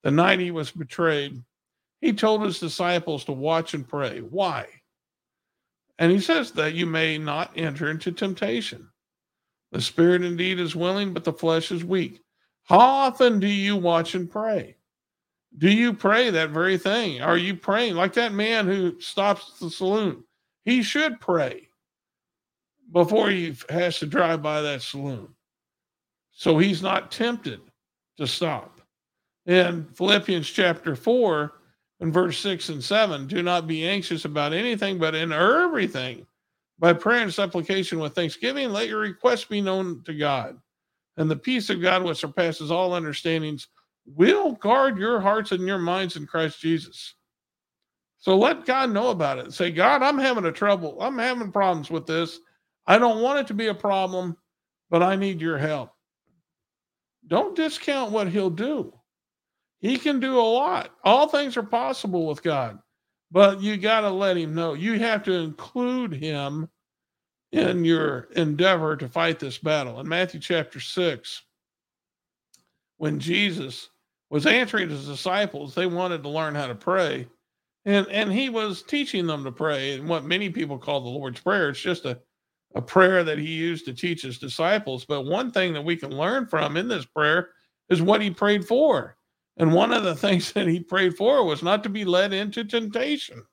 the 0.04 0.12
night 0.12 0.40
he 0.40 0.52
was 0.52 0.72
betrayed, 0.72 1.44
he 2.02 2.14
told 2.14 2.44
his 2.44 2.60
disciples 2.60 3.26
to 3.26 3.32
watch 3.32 3.74
and 3.74 3.88
pray. 3.88 4.20
Why? 4.20 4.68
And 5.98 6.12
he 6.12 6.20
says 6.20 6.52
that 6.52 6.74
you 6.74 6.86
may 6.86 7.18
not 7.18 7.52
enter 7.56 7.90
into 7.90 8.12
temptation. 8.12 8.90
The 9.72 9.82
spirit 9.82 10.24
indeed 10.24 10.60
is 10.60 10.76
willing, 10.76 11.14
but 11.14 11.24
the 11.24 11.34
flesh 11.34 11.72
is 11.72 11.84
weak. 11.84 12.22
How 12.69 12.77
often 12.77 13.39
do 13.39 13.47
you 13.47 13.75
watch 13.75 14.13
and 14.13 14.29
pray? 14.29 14.75
Do 15.58 15.71
you 15.71 15.91
pray 15.91 16.29
that 16.29 16.51
very 16.51 16.77
thing? 16.77 17.19
Are 17.19 17.38
you 17.38 17.55
praying 17.55 17.95
like 17.95 18.13
that 18.13 18.32
man 18.32 18.67
who 18.67 19.01
stops 19.01 19.53
at 19.55 19.60
the 19.60 19.71
saloon? 19.71 20.23
He 20.65 20.84
should 20.84 21.19
pray 21.19 21.67
before 22.93 23.32
he 23.32 23.55
has 23.69 23.97
to 23.99 24.05
drive 24.05 24.43
by 24.43 24.62
that 24.62 24.84
saloon. 24.84 25.29
So 26.32 26.60
he's 26.60 26.84
not 26.84 27.12
tempted 27.12 27.60
to 28.17 28.27
stop. 28.27 28.82
In 29.47 29.86
Philippians 29.95 30.47
chapter 30.47 30.95
4 30.95 31.51
and 32.01 32.13
verse 32.13 32.38
6 32.38 32.69
and 32.69 32.84
7, 32.84 33.25
do 33.25 33.41
not 33.41 33.65
be 33.65 33.88
anxious 33.88 34.25
about 34.25 34.53
anything, 34.53 34.99
but 34.99 35.15
in 35.15 35.34
everything, 35.34 36.27
by 36.77 36.93
prayer 36.93 37.23
and 37.23 37.34
supplication 37.34 37.97
with 37.97 38.13
thanksgiving, 38.13 38.69
let 38.69 38.88
your 38.88 38.99
requests 38.99 39.45
be 39.45 39.60
known 39.60 40.03
to 40.03 40.13
God 40.13 40.60
and 41.19 41.29
the 41.29 41.36
peace 41.36 41.69
of 41.69 41.82
God, 41.82 42.03
which 42.03 42.17
surpasses 42.17 42.71
all 42.71 42.93
understandings, 42.93 43.67
will 44.08 44.53
guard 44.53 44.97
your 44.97 45.19
hearts 45.19 45.51
and 45.51 45.67
your 45.67 45.77
minds 45.77 46.15
in 46.15 46.25
Christ 46.25 46.60
Jesus. 46.60 47.13
So 48.17 48.38
let 48.38 48.65
God 48.65 48.91
know 48.91 49.10
about 49.10 49.39
it. 49.39 49.53
Say, 49.53 49.71
God, 49.71 50.01
I'm 50.01 50.17
having 50.17 50.45
a 50.45 50.51
trouble. 50.51 50.97
I'm 51.01 51.19
having 51.19 51.51
problems 51.51 51.91
with 51.91 52.08
this. 52.08 52.39
I 52.88 52.97
don't 52.97 53.21
want 53.21 53.39
it 53.39 53.47
to 53.47 53.53
be 53.53 53.67
a 53.67 53.73
problem, 53.75 54.38
but 54.89 55.03
I 55.03 55.15
need 55.17 55.41
your 55.41 55.58
help. 55.58 55.91
Don't 57.27 57.55
discount 57.55 58.12
what 58.12 58.29
he'll 58.29 58.49
do. 58.49 58.93
He 59.82 59.97
can 59.97 60.19
do 60.19 60.39
a 60.39 60.41
lot. 60.41 60.91
All 61.03 61.27
things 61.27 61.58
are 61.58 61.63
possible 61.63 62.27
with 62.27 62.43
God, 62.43 62.79
but 63.32 63.62
you 63.62 63.77
got 63.77 64.01
to 64.01 64.10
let 64.10 64.38
him 64.38 64.55
know. 64.55 64.73
You 64.73 64.99
have 64.99 65.23
to 65.23 65.34
include 65.34 66.13
him 66.13 66.69
in 67.52 67.84
your 67.84 68.28
endeavor 68.36 68.96
to 68.96 69.10
fight 69.10 69.40
this 69.40 69.58
battle. 69.58 70.00
In 70.00 70.08
Matthew 70.08 70.40
chapter 70.40 70.80
6, 70.80 71.42
when 72.98 73.20
Jesus 73.20 73.90
was 74.30 74.46
answering 74.46 74.90
his 74.90 75.08
disciples, 75.08 75.74
they 75.74 75.88
wanted 75.88 76.22
to 76.24 76.30
learn 76.30 76.54
how 76.54 76.68
to 76.68 76.76
pray. 76.76 77.28
And, 77.86 78.08
and 78.10 78.32
he 78.32 78.50
was 78.50 78.84
teaching 78.84 79.26
them 79.26 79.44
to 79.44 79.52
pray 79.52 79.94
and 79.94 80.08
what 80.08 80.26
many 80.26 80.50
people 80.50 80.78
call 80.78 81.02
the 81.02 81.10
Lord's 81.10 81.40
Prayer. 81.40 81.70
It's 81.70 81.80
just 81.80 82.06
a, 82.06 82.20
a 82.76 82.82
prayer 82.82 83.24
that 83.24 83.40
he 83.40 83.48
used 83.48 83.86
to 83.86 83.94
teach 83.94 84.22
his 84.22 84.38
disciples. 84.38 85.06
But 85.06 85.26
one 85.26 85.52
thing 85.52 85.74
that 85.74 85.84
we 85.84 85.96
can 85.96 86.12
learn 86.12 86.46
from 86.46 86.78
in 86.78 86.88
this 86.88 87.06
prayer 87.06 87.50
is 87.90 88.02
what 88.02 88.22
he 88.22 88.30
prayed 88.30 88.68
for. 88.68 89.16
And 89.58 89.74
one 89.74 89.92
of 89.92 90.04
the 90.04 90.16
things 90.16 90.52
that 90.52 90.68
he 90.68 90.82
prayed 90.82 91.16
for 91.16 91.44
was 91.46 91.64
not 91.64 91.84
to 91.84 91.90
be 91.90 92.06
led 92.06 92.34
into 92.34 92.64
temptation. 92.64 93.44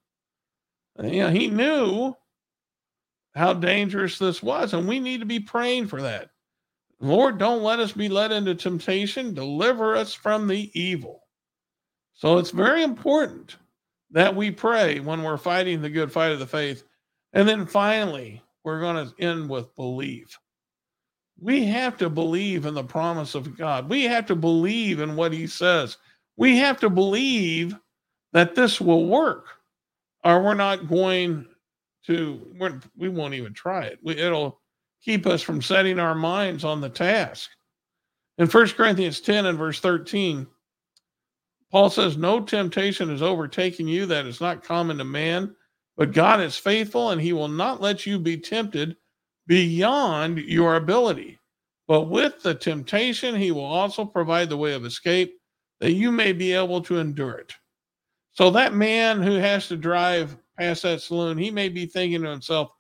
You 1.03 1.25
know, 1.25 1.31
he 1.31 1.49
knew 1.49 2.15
how 3.37 3.53
dangerous 3.53 4.18
this 4.18 4.42
was. 4.42 4.72
And 4.75 4.88
we 4.88 4.99
need 4.99 5.20
to 5.20 5.27
be 5.27 5.40
praying 5.40 5.87
for 5.88 6.03
that. 6.03 6.31
Lord, 6.99 7.38
don't 7.38 7.62
let 7.62 7.79
us 7.79 7.92
be 7.92 8.09
led 8.09 8.33
into 8.33 8.55
temptation. 8.55 9.35
Deliver 9.35 9.94
us 9.94 10.14
from 10.14 10.49
the 10.49 10.70
evil. 10.79 11.22
So 12.14 12.38
it's 12.38 12.51
very 12.51 12.83
important 12.83 13.57
that 14.11 14.35
we 14.35 14.51
pray 14.51 15.01
when 15.01 15.22
we're 15.22 15.37
fighting 15.37 15.83
the 15.83 15.90
good 15.90 16.11
fight 16.11 16.33
of 16.33 16.38
the 16.38 16.46
faith. 16.46 16.85
And 17.35 17.46
then 17.46 17.66
finally, 17.66 18.42
we're 18.64 18.81
going 18.81 19.07
to 19.07 19.22
end 19.22 19.51
with 19.51 19.75
belief. 19.77 20.38
We 21.38 21.66
have 21.66 21.99
to 21.99 22.09
believe 22.09 22.64
in 22.64 22.72
the 22.72 22.83
promise 22.83 23.35
of 23.35 23.59
God. 23.59 23.90
We 23.90 24.05
have 24.05 24.25
to 24.27 24.35
believe 24.35 25.01
in 25.01 25.16
what 25.16 25.35
he 25.35 25.46
says. 25.46 25.99
We 26.38 26.57
have 26.59 26.81
to 26.81 26.88
believe 26.88 27.77
that 28.33 28.55
this 28.55 28.81
will 28.81 29.07
work, 29.07 29.46
or 30.25 30.42
we're 30.42 30.55
not 30.55 30.88
going 30.88 31.46
to, 32.07 32.55
we're, 32.59 32.81
we 32.97 33.09
won't 33.09 33.35
even 33.35 33.53
try 33.53 33.85
it. 33.85 33.99
We, 34.03 34.16
it'll 34.16 34.61
keep 35.03 35.27
us 35.27 35.42
from 35.42 35.62
setting 35.62 35.99
our 35.99 36.14
minds 36.14 36.64
on 36.64 36.81
the 36.81 36.88
task. 36.88 37.51
In 38.38 38.49
1 38.49 38.69
Corinthians 38.71 39.21
10 39.21 39.47
and 39.47 39.59
verse 39.59 39.81
13, 39.81 40.47
Paul 41.71 41.90
says, 41.90 42.16
No 42.16 42.40
temptation 42.40 43.11
is 43.11 43.23
overtaking 43.23 43.88
you 43.88 44.07
that 44.07 44.27
is 44.27 44.40
not 44.40 44.64
common 44.64 44.99
to 44.99 45.05
man, 45.05 45.55
but 45.97 46.12
God 46.12 46.40
is 46.40 46.57
faithful 46.57 47.11
and 47.11 47.21
he 47.21 47.33
will 47.33 47.49
not 47.49 47.81
let 47.81 48.07
you 48.07 48.19
be 48.19 48.37
tempted 48.37 48.97
beyond 49.47 50.38
your 50.38 50.77
ability. 50.77 51.38
But 51.88 52.03
with 52.03 52.42
the 52.42 52.55
temptation, 52.55 53.35
he 53.35 53.53
will 53.53 53.64
also 53.64 54.05
provide 54.05 54.49
the 54.49 54.57
way 54.57 54.75
of 54.75 54.85
escape 54.85 55.35
that 55.81 55.92
you 55.92 56.11
may 56.11 56.33
be 56.33 56.53
able 56.53 56.81
to 56.83 56.99
endure 56.99 57.35
it. 57.35 57.53
So 58.33 58.51
that 58.51 58.75
man 58.75 59.23
who 59.23 59.37
has 59.37 59.69
to 59.69 59.77
drive 59.77 60.37
past 60.59 60.83
that 60.83 61.03
saloon, 61.03 61.38
he 61.38 61.51
may 61.51 61.69
be 61.69 61.87
thinking 61.87 62.23
to 62.23 62.31
himself, 62.31 62.71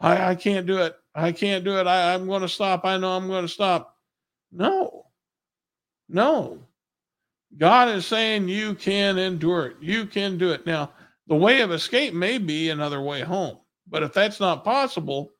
I, 0.00 0.30
I 0.30 0.34
can't 0.34 0.66
do 0.66 0.78
it. 0.78 0.96
I 1.14 1.32
can't 1.32 1.64
do 1.64 1.78
it. 1.78 1.86
I, 1.86 2.14
I'm 2.14 2.26
going 2.26 2.42
to 2.42 2.48
stop. 2.48 2.84
I 2.84 2.96
know 2.96 3.12
I'm 3.12 3.28
going 3.28 3.44
to 3.44 3.48
stop. 3.48 3.96
No, 4.52 5.06
no. 6.08 6.58
God 7.58 7.88
is 7.88 8.06
saying 8.06 8.48
you 8.48 8.74
can 8.74 9.18
endure 9.18 9.66
it. 9.66 9.76
You 9.80 10.06
can 10.06 10.38
do 10.38 10.52
it. 10.52 10.66
Now, 10.66 10.92
the 11.26 11.34
way 11.36 11.60
of 11.60 11.72
escape 11.72 12.14
may 12.14 12.38
be 12.38 12.70
another 12.70 13.00
way 13.00 13.22
home, 13.22 13.58
but 13.88 14.02
if 14.02 14.12
that's 14.12 14.40
not 14.40 14.64
possible, 14.64 15.30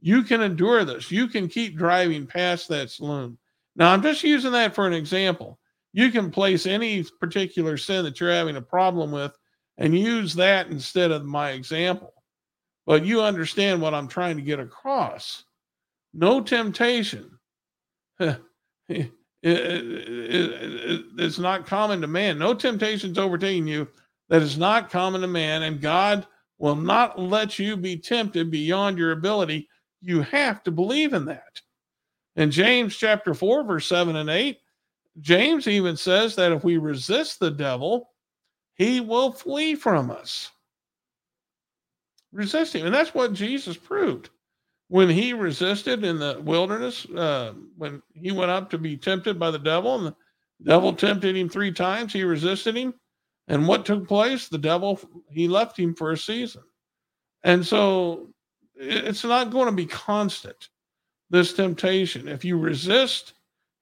you 0.00 0.22
can 0.22 0.42
endure 0.42 0.84
this. 0.84 1.10
You 1.10 1.26
can 1.28 1.48
keep 1.48 1.76
driving 1.76 2.26
past 2.26 2.68
that 2.68 2.90
saloon. 2.90 3.36
Now, 3.74 3.92
I'm 3.92 4.02
just 4.02 4.22
using 4.22 4.52
that 4.52 4.74
for 4.74 4.86
an 4.86 4.92
example. 4.92 5.58
You 5.92 6.10
can 6.10 6.30
place 6.30 6.66
any 6.66 7.04
particular 7.20 7.76
sin 7.76 8.04
that 8.04 8.20
you're 8.20 8.30
having 8.30 8.56
a 8.56 8.62
problem 8.62 9.10
with 9.10 9.36
and 9.78 9.98
use 9.98 10.34
that 10.34 10.68
instead 10.68 11.10
of 11.10 11.24
my 11.24 11.50
example. 11.50 12.12
But 12.86 13.04
you 13.04 13.22
understand 13.22 13.80
what 13.80 13.94
I'm 13.94 14.08
trying 14.08 14.36
to 14.36 14.42
get 14.42 14.60
across. 14.60 15.44
No 16.14 16.40
temptation 16.40 17.30
it's 19.42 21.38
not 21.38 21.66
common 21.66 22.00
to 22.00 22.06
man. 22.06 22.38
No 22.38 22.54
temptation's 22.54 23.18
overtaking 23.18 23.66
you 23.66 23.88
that 24.28 24.42
is 24.42 24.58
not 24.58 24.90
common 24.90 25.20
to 25.20 25.26
man, 25.26 25.62
and 25.62 25.80
God 25.80 26.26
will 26.58 26.76
not 26.76 27.18
let 27.18 27.58
you 27.58 27.76
be 27.76 27.96
tempted 27.96 28.50
beyond 28.50 28.98
your 28.98 29.12
ability. 29.12 29.68
You 30.00 30.22
have 30.22 30.62
to 30.64 30.70
believe 30.70 31.12
in 31.12 31.26
that. 31.26 31.60
In 32.36 32.50
James 32.50 32.96
chapter 32.96 33.34
4, 33.34 33.64
verse 33.64 33.86
7 33.86 34.16
and 34.16 34.30
8, 34.30 34.58
James 35.20 35.68
even 35.68 35.96
says 35.96 36.34
that 36.36 36.52
if 36.52 36.64
we 36.64 36.76
resist 36.76 37.40
the 37.40 37.50
devil, 37.50 38.10
he 38.76 39.00
will 39.00 39.32
flee 39.32 39.74
from 39.74 40.10
us. 40.10 40.50
Resist 42.32 42.74
him. 42.74 42.86
And 42.86 42.94
that's 42.94 43.14
what 43.14 43.32
Jesus 43.32 43.76
proved 43.76 44.30
when 44.88 45.08
he 45.08 45.32
resisted 45.32 46.04
in 46.04 46.18
the 46.18 46.40
wilderness, 46.42 47.06
uh, 47.10 47.54
when 47.76 48.02
he 48.14 48.30
went 48.30 48.50
up 48.50 48.70
to 48.70 48.78
be 48.78 48.96
tempted 48.96 49.38
by 49.38 49.50
the 49.50 49.58
devil, 49.58 49.96
and 49.96 50.06
the 50.06 50.14
devil 50.64 50.92
tempted 50.92 51.36
him 51.36 51.48
three 51.48 51.72
times, 51.72 52.12
he 52.12 52.22
resisted 52.22 52.76
him. 52.76 52.94
And 53.48 53.66
what 53.66 53.84
took 53.84 54.06
place? 54.06 54.48
The 54.48 54.58
devil, 54.58 55.00
he 55.30 55.48
left 55.48 55.78
him 55.78 55.94
for 55.94 56.12
a 56.12 56.16
season. 56.16 56.62
And 57.42 57.64
so 57.64 58.28
it's 58.74 59.24
not 59.24 59.50
going 59.50 59.66
to 59.66 59.72
be 59.72 59.86
constant, 59.86 60.68
this 61.30 61.52
temptation. 61.52 62.28
If 62.28 62.44
you 62.44 62.58
resist, 62.58 63.34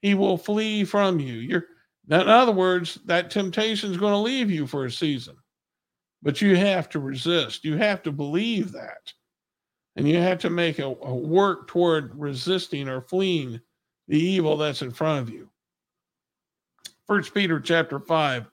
he 0.02 0.14
will 0.14 0.36
flee 0.36 0.84
from 0.84 1.18
you. 1.18 1.34
You're, 1.34 1.66
in 2.08 2.28
other 2.28 2.52
words, 2.52 2.98
that 3.06 3.30
temptation 3.30 3.90
is 3.90 3.96
going 3.96 4.12
to 4.12 4.18
leave 4.18 4.50
you 4.50 4.66
for 4.66 4.84
a 4.84 4.90
season. 4.90 5.36
But 6.22 6.40
you 6.40 6.56
have 6.56 6.88
to 6.90 7.00
resist. 7.00 7.64
You 7.64 7.76
have 7.76 8.02
to 8.02 8.12
believe 8.12 8.72
that 8.72 9.12
and 9.96 10.08
you 10.08 10.18
have 10.18 10.38
to 10.40 10.50
make 10.50 10.78
a, 10.78 10.86
a, 10.86 11.14
work 11.14 11.68
toward 11.68 12.18
resisting 12.18 12.88
or 12.88 13.00
fleeing 13.00 13.60
the 14.08 14.18
evil 14.18 14.56
that's 14.56 14.82
in 14.82 14.90
front 14.90 15.20
of 15.20 15.32
you 15.32 15.48
first 17.06 17.32
peter 17.32 17.60
chapter 17.60 17.98
5 17.98 18.46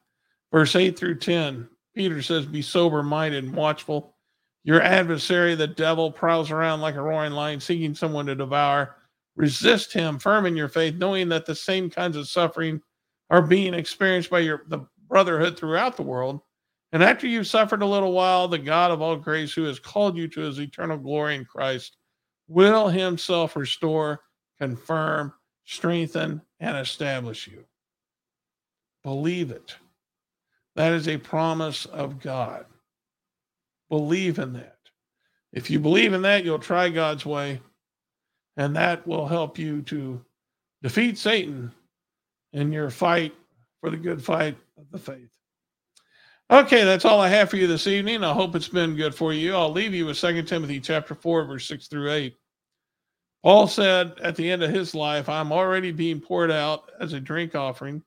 verse 0.52 0.76
8 0.76 0.98
through 0.98 1.18
10 1.18 1.68
peter 1.96 2.22
says 2.22 2.46
be 2.46 2.62
sober 2.62 3.04
minded 3.04 3.44
and 3.44 3.56
watchful 3.56 4.16
your 4.64 4.82
adversary 4.82 5.56
the 5.56 5.68
devil 5.68 6.12
prowls 6.12 6.52
around 6.52 6.82
like 6.82 6.96
a 6.96 7.02
roaring 7.02 7.34
lion 7.34 7.60
seeking 7.60 7.96
someone 7.96 8.26
to 8.26 8.36
devour 8.36 8.96
resist 9.36 9.92
him 9.92 10.20
firm 10.20 10.46
in 10.46 10.56
your 10.56 10.70
faith 10.70 10.96
knowing 10.96 11.28
that 11.30 11.46
the 11.46 11.56
same 11.56 11.90
kinds 11.90 12.16
of 12.16 12.28
suffering 12.28 12.82
are 13.32 13.42
being 13.42 13.74
experienced 13.74 14.30
by 14.30 14.40
your 14.40 14.66
the 14.68 14.86
brotherhood 15.10 15.58
throughout 15.58 15.98
the 15.98 16.04
world 16.04 16.42
and 16.94 17.02
after 17.02 17.26
you've 17.26 17.48
suffered 17.48 17.82
a 17.82 17.88
little 17.88 18.12
while, 18.12 18.48
the 18.48 18.60
God 18.60 18.92
of 18.92 19.02
all 19.02 19.16
grace, 19.16 19.54
who 19.54 19.64
has 19.64 19.80
called 19.80 20.18
you 20.18 20.28
to 20.30 20.42
his 20.42 20.60
eternal 20.60 20.98
glory 20.98 21.36
in 21.36 21.46
Christ, 21.46 21.96
will 22.48 22.90
himself 22.90 23.56
restore, 23.56 24.22
confirm, 24.60 25.34
strengthen, 25.64 26.42
and 26.60 26.78
establish 26.78 27.48
you. 27.48 27.64
Believe 29.04 29.52
it. 29.52 29.76
That 30.76 30.92
is 30.92 31.08
a 31.08 31.18
promise 31.18 31.86
of 31.86 32.20
God. 32.20 32.66
Believe 33.90 34.38
in 34.38 34.54
that. 34.54 34.78
If 35.54 35.70
you 35.70 35.80
believe 35.80 36.14
in 36.14 36.22
that, 36.24 36.44
you'll 36.44 36.60
try 36.60 36.90
God's 36.90 37.26
way, 37.26 37.62
and 38.58 38.76
that 38.76 39.06
will 39.08 39.28
help 39.28 39.58
you 39.58 39.82
to 39.84 40.24
defeat 40.82 41.18
Satan 41.18 41.72
in 42.54 42.72
your 42.72 42.90
fight 42.90 43.34
for 43.80 43.90
the 43.90 43.98
good 43.98 44.24
fight 44.24 44.58
of 44.78 44.90
the 44.92 45.00
faith. 45.00 45.32
Okay, 46.50 46.84
that's 46.84 47.06
all 47.06 47.22
I 47.22 47.30
have 47.30 47.50
for 47.50 47.56
you 47.56 47.66
this 47.66 47.88
evening. 47.88 48.24
I 48.26 48.34
hope 48.34 48.56
it's 48.56 48.68
been 48.68 48.96
good 48.96 49.16
for 49.16 49.32
you. 49.32 49.56
I'll 49.56 49.72
leave 49.72 49.94
you 49.94 50.06
with 50.06 50.20
2 50.20 50.44
Timothy 50.44 50.82
chapter 50.82 51.16
4, 51.16 51.46
verse 51.46 51.66
6 51.68 51.88
through 51.88 52.12
8. 52.12 52.36
Paul 53.42 53.68
said 53.68 54.20
at 54.22 54.36
the 54.36 54.52
end 54.52 54.62
of 54.62 54.70
his 54.70 54.94
life, 54.94 55.30
I'm 55.30 55.52
already 55.52 55.92
being 55.92 56.20
poured 56.20 56.52
out 56.52 56.92
as 57.00 57.14
a 57.14 57.20
drink 57.20 57.56
offering, 57.56 58.04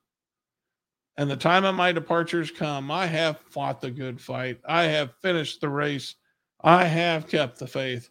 and 1.17 1.29
the 1.29 1.35
time 1.35 1.65
of 1.65 1.75
my 1.75 1.91
departure 1.91 2.39
has 2.39 2.51
come. 2.51 2.91
I 2.91 3.07
have 3.07 3.39
fought 3.49 3.81
the 3.81 3.91
good 3.91 4.21
fight. 4.21 4.59
I 4.67 4.83
have 4.83 5.15
finished 5.21 5.59
the 5.59 5.69
race. 5.69 6.15
I 6.61 6.85
have 6.85 7.27
kept 7.27 7.57
the 7.57 7.67
faith. 7.67 8.09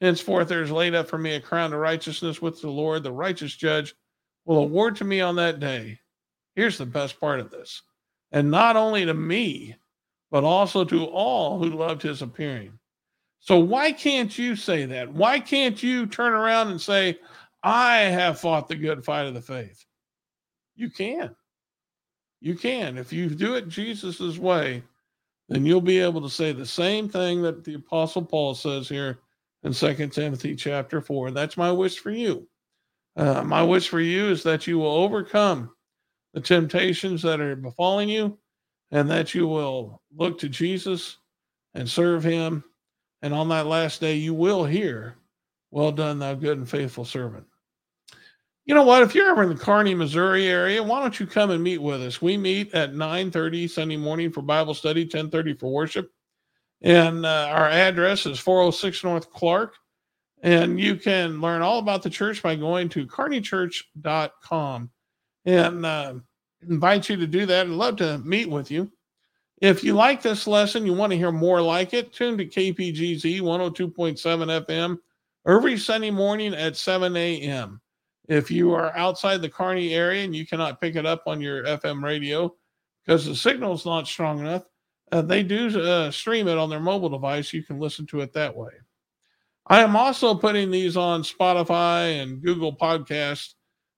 Henceforth, 0.00 0.48
there 0.48 0.62
is 0.62 0.70
laid 0.70 0.94
up 0.94 1.08
for 1.08 1.18
me 1.18 1.34
a 1.34 1.40
crown 1.40 1.72
of 1.72 1.80
righteousness 1.80 2.40
with 2.40 2.60
the 2.60 2.70
Lord, 2.70 3.02
the 3.02 3.12
righteous 3.12 3.54
judge, 3.54 3.94
will 4.44 4.58
award 4.58 4.96
to 4.96 5.04
me 5.04 5.20
on 5.20 5.36
that 5.36 5.60
day. 5.60 5.98
Here's 6.54 6.78
the 6.78 6.86
best 6.86 7.18
part 7.18 7.40
of 7.40 7.50
this 7.50 7.82
and 8.32 8.50
not 8.50 8.76
only 8.76 9.04
to 9.04 9.14
me, 9.14 9.76
but 10.30 10.44
also 10.44 10.84
to 10.84 11.04
all 11.04 11.58
who 11.58 11.70
loved 11.70 12.02
his 12.02 12.22
appearing. 12.22 12.72
So, 13.40 13.58
why 13.58 13.92
can't 13.92 14.36
you 14.38 14.56
say 14.56 14.86
that? 14.86 15.12
Why 15.12 15.38
can't 15.38 15.82
you 15.82 16.06
turn 16.06 16.32
around 16.32 16.68
and 16.68 16.80
say, 16.80 17.18
I 17.62 17.98
have 17.98 18.40
fought 18.40 18.68
the 18.68 18.74
good 18.74 19.04
fight 19.04 19.26
of 19.26 19.34
the 19.34 19.40
faith? 19.40 19.84
You 20.74 20.88
can. 20.90 21.34
You 22.40 22.54
can. 22.54 22.96
If 22.98 23.12
you 23.12 23.28
do 23.28 23.54
it 23.56 23.68
Jesus's 23.68 24.38
way, 24.38 24.82
then 25.48 25.66
you'll 25.66 25.80
be 25.80 25.98
able 25.98 26.22
to 26.22 26.30
say 26.30 26.52
the 26.52 26.66
same 26.66 27.08
thing 27.08 27.42
that 27.42 27.64
the 27.64 27.74
Apostle 27.74 28.24
Paul 28.24 28.54
says 28.54 28.88
here 28.88 29.18
in 29.64 29.72
Second 29.72 30.10
Timothy 30.10 30.56
chapter 30.56 31.00
4. 31.00 31.30
That's 31.32 31.56
my 31.56 31.70
wish 31.70 31.98
for 31.98 32.10
you. 32.10 32.48
Uh, 33.16 33.42
my 33.42 33.62
wish 33.62 33.88
for 33.88 34.00
you 34.00 34.28
is 34.28 34.42
that 34.42 34.66
you 34.66 34.78
will 34.78 34.94
overcome 34.94 35.70
the 36.34 36.40
temptations 36.40 37.22
that 37.22 37.40
are 37.40 37.56
befalling 37.56 38.08
you, 38.08 38.38
and 38.90 39.10
that 39.10 39.34
you 39.34 39.46
will 39.46 40.00
look 40.16 40.38
to 40.38 40.48
Jesus 40.48 41.18
and 41.74 41.88
serve 41.88 42.24
him. 42.24 42.64
And 43.22 43.34
on 43.34 43.48
that 43.50 43.66
last 43.66 44.00
day, 44.00 44.14
you 44.14 44.34
will 44.34 44.64
hear, 44.64 45.16
Well 45.70 45.92
done, 45.92 46.18
thou 46.18 46.34
good 46.34 46.58
and 46.58 46.68
faithful 46.68 47.04
servant. 47.04 47.46
You 48.64 48.74
know 48.76 48.84
what? 48.84 49.02
If 49.02 49.14
you're 49.14 49.28
ever 49.28 49.42
in 49.42 49.48
the 49.48 49.56
Kearney, 49.56 49.94
Missouri 49.94 50.46
area, 50.46 50.82
why 50.82 51.00
don't 51.00 51.18
you 51.18 51.26
come 51.26 51.50
and 51.50 51.62
meet 51.62 51.78
with 51.78 52.00
us? 52.00 52.22
We 52.22 52.36
meet 52.36 52.72
at 52.74 52.94
9:30 52.94 53.68
Sunday 53.68 53.96
morning 53.96 54.30
for 54.30 54.40
Bible 54.40 54.74
study, 54.74 55.04
10:30 55.06 55.58
for 55.58 55.72
worship. 55.72 56.10
And 56.82 57.26
uh, 57.26 57.48
our 57.50 57.68
address 57.68 58.24
is 58.26 58.38
406 58.38 59.04
North 59.04 59.30
Clark. 59.30 59.76
And 60.42 60.78
you 60.78 60.96
can 60.96 61.40
learn 61.40 61.62
all 61.62 61.78
about 61.78 62.02
the 62.02 62.10
church 62.10 62.42
by 62.42 62.56
going 62.56 62.88
to 62.90 63.06
kearneychurch.com 63.06 64.90
and 65.44 65.86
uh, 65.86 66.14
invite 66.68 67.08
you 67.08 67.16
to 67.16 67.26
do 67.26 67.46
that. 67.46 67.66
I'd 67.66 67.72
love 67.72 67.96
to 67.96 68.18
meet 68.18 68.50
with 68.50 68.70
you. 68.70 68.90
If 69.60 69.84
you 69.84 69.94
like 69.94 70.20
this 70.20 70.48
lesson, 70.48 70.84
you 70.84 70.92
want 70.92 71.12
to 71.12 71.16
hear 71.16 71.30
more 71.30 71.62
like 71.62 71.94
it, 71.94 72.12
tune 72.12 72.36
to 72.38 72.46
KPGZ 72.46 73.40
102.7 73.40 74.66
FM 74.66 74.98
every 75.46 75.78
Sunday 75.78 76.10
morning 76.10 76.52
at 76.54 76.76
7 76.76 77.16
a.m. 77.16 77.80
If 78.28 78.50
you 78.50 78.72
are 78.72 78.96
outside 78.96 79.40
the 79.40 79.48
Kearney 79.48 79.94
area 79.94 80.24
and 80.24 80.34
you 80.34 80.44
cannot 80.44 80.80
pick 80.80 80.96
it 80.96 81.06
up 81.06 81.22
on 81.26 81.40
your 81.40 81.62
FM 81.64 82.02
radio, 82.02 82.52
because 83.04 83.26
the 83.26 83.36
signal's 83.36 83.86
not 83.86 84.06
strong 84.06 84.40
enough. 84.40 84.64
Uh, 85.10 85.22
they 85.22 85.42
do 85.42 85.80
uh, 85.80 86.10
stream 86.10 86.48
it 86.48 86.58
on 86.58 86.70
their 86.70 86.80
mobile 86.80 87.08
device. 87.08 87.52
You 87.52 87.62
can 87.62 87.78
listen 87.78 88.06
to 88.06 88.20
it 88.20 88.32
that 88.32 88.56
way. 88.56 88.72
I 89.66 89.80
am 89.80 89.96
also 89.96 90.34
putting 90.34 90.70
these 90.70 90.96
on 90.96 91.22
Spotify 91.22 92.20
and 92.22 92.42
Google 92.42 92.74
Podcast, 92.74 93.54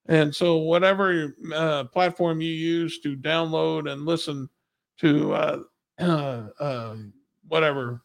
and 0.07 0.35
so 0.35 0.59
whatever 0.59 1.35
uh, 1.55 1.85
platform 1.85 2.41
you 2.41 2.53
use 2.53 3.01
to 3.01 3.17
download 3.17 3.91
and 3.91 4.05
listen 4.05 4.49
to 5.01 5.33
uh, 5.33 5.59
uh, 5.99 6.97
whatever 7.49 8.03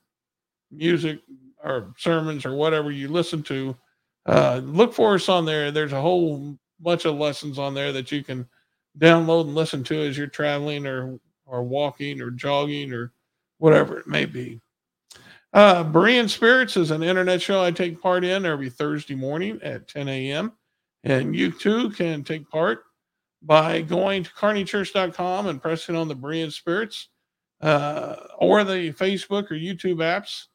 music 0.72 1.20
or 1.64 1.94
sermons 1.98 2.46
or 2.46 2.56
whatever 2.56 2.92
you 2.92 3.10
listen 3.10 3.44
to, 3.44 3.76
uh, 4.26 4.62
look 4.64 4.94
for 4.94 5.16
us 5.16 5.28
on 5.28 5.46
there. 5.46 5.72
There's 5.72 5.94
a 5.94 6.02
whole 6.02 6.58
bunch 6.80 7.06
of 7.06 7.16
lessons 7.18 7.60
on 7.60 7.74
there 7.74 7.92
that 7.92 8.12
you 8.12 8.24
can 8.24 8.48
download 8.98 9.42
and 9.42 9.56
listen 9.56 9.84
to 9.86 10.00
as 10.00 10.18
you're 10.18 10.28
traveling 10.28 10.86
or 10.86 11.20
or 11.46 11.64
walking 11.64 12.22
or 12.22 12.32
jogging 12.32 12.94
or 12.94 13.12
whatever 13.58 14.00
it 14.00 14.08
may 14.08 14.26
be. 14.26 14.62
Uh, 15.52 15.84
Berean 15.84 16.30
Spirits 16.30 16.78
is 16.78 16.92
an 16.92 17.02
internet 17.02 17.42
show 17.42 17.64
I 17.64 17.72
take 17.72 18.02
part 18.02 18.24
in 18.24 18.46
every 18.46 18.70
Thursday 18.70 19.16
morning 19.16 19.60
at 19.64 19.88
10 19.88 20.08
a.m. 20.08 20.54
And 21.04 21.36
you 21.36 21.52
too 21.52 21.90
can 21.92 22.24
take 22.24 22.50
part 22.50 22.84
by 23.42 23.82
going 23.82 24.24
to 24.24 24.32
kearneychurch.com 24.32 25.48
and 25.48 25.62
pressing 25.62 25.96
on 25.96 26.08
the 26.08 26.16
Berean 26.16 26.52
Spirits 26.52 27.10
uh, 27.62 28.16
or 28.38 28.64
the 28.64 28.94
Facebook 28.94 29.50
or 29.50 29.56
YouTube 29.56 29.98
apps. 29.98 30.46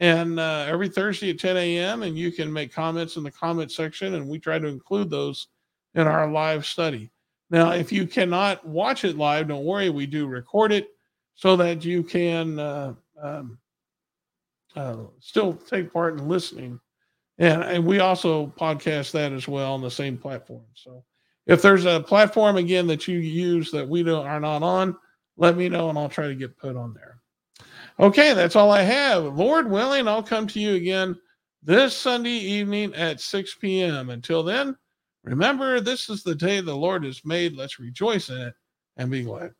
And 0.00 0.38
uh, 0.38 0.66
every 0.68 0.90
Thursday 0.90 1.30
at 1.30 1.40
10 1.40 1.56
a.m. 1.56 2.02
And 2.02 2.16
you 2.16 2.30
can 2.30 2.52
make 2.52 2.72
comments 2.72 3.16
in 3.16 3.24
the 3.24 3.30
comment 3.30 3.72
section, 3.72 4.14
and 4.14 4.28
we 4.28 4.38
try 4.38 4.58
to 4.58 4.68
include 4.68 5.10
those 5.10 5.48
in 5.94 6.06
our 6.06 6.30
live 6.30 6.66
study. 6.66 7.10
Now, 7.50 7.70
if 7.70 7.90
you 7.90 8.06
cannot 8.06 8.66
watch 8.66 9.04
it 9.04 9.16
live, 9.16 9.48
don't 9.48 9.64
worry, 9.64 9.88
we 9.88 10.06
do 10.06 10.26
record 10.26 10.72
it 10.72 10.88
so 11.34 11.56
that 11.56 11.84
you 11.84 12.02
can 12.02 12.58
uh, 12.58 12.94
um, 13.20 13.58
uh, 14.76 14.96
still 15.20 15.54
take 15.54 15.92
part 15.92 16.18
in 16.18 16.28
listening. 16.28 16.78
And, 17.38 17.62
and 17.62 17.84
we 17.84 17.98
also 17.98 18.52
podcast 18.58 19.10
that 19.12 19.32
as 19.32 19.48
well 19.48 19.74
on 19.74 19.82
the 19.82 19.90
same 19.90 20.16
platform. 20.16 20.64
So 20.74 21.04
if 21.46 21.62
there's 21.62 21.84
a 21.84 22.00
platform 22.00 22.56
again 22.56 22.86
that 22.88 23.08
you 23.08 23.18
use 23.18 23.70
that 23.72 23.88
we 23.88 24.02
don't 24.02 24.26
are 24.26 24.40
not 24.40 24.62
on, 24.62 24.96
let 25.36 25.56
me 25.56 25.68
know 25.68 25.90
and 25.90 25.98
I'll 25.98 26.08
try 26.08 26.28
to 26.28 26.34
get 26.34 26.56
put 26.56 26.76
on 26.76 26.94
there. 26.94 27.20
Okay, 27.98 28.34
that's 28.34 28.56
all 28.56 28.70
I 28.70 28.82
have. 28.82 29.24
Lord 29.24 29.70
willing, 29.70 30.06
I'll 30.06 30.22
come 30.22 30.46
to 30.48 30.60
you 30.60 30.74
again 30.74 31.16
this 31.62 31.96
Sunday 31.96 32.30
evening 32.30 32.94
at 32.94 33.20
6 33.20 33.54
p.m. 33.56 34.10
Until 34.10 34.42
then, 34.42 34.76
remember 35.24 35.80
this 35.80 36.08
is 36.08 36.22
the 36.22 36.34
day 36.34 36.60
the 36.60 36.76
Lord 36.76 37.04
has 37.04 37.24
made. 37.24 37.56
Let's 37.56 37.78
rejoice 37.78 38.28
in 38.28 38.38
it 38.38 38.54
and 38.96 39.10
be 39.10 39.22
glad. 39.22 39.52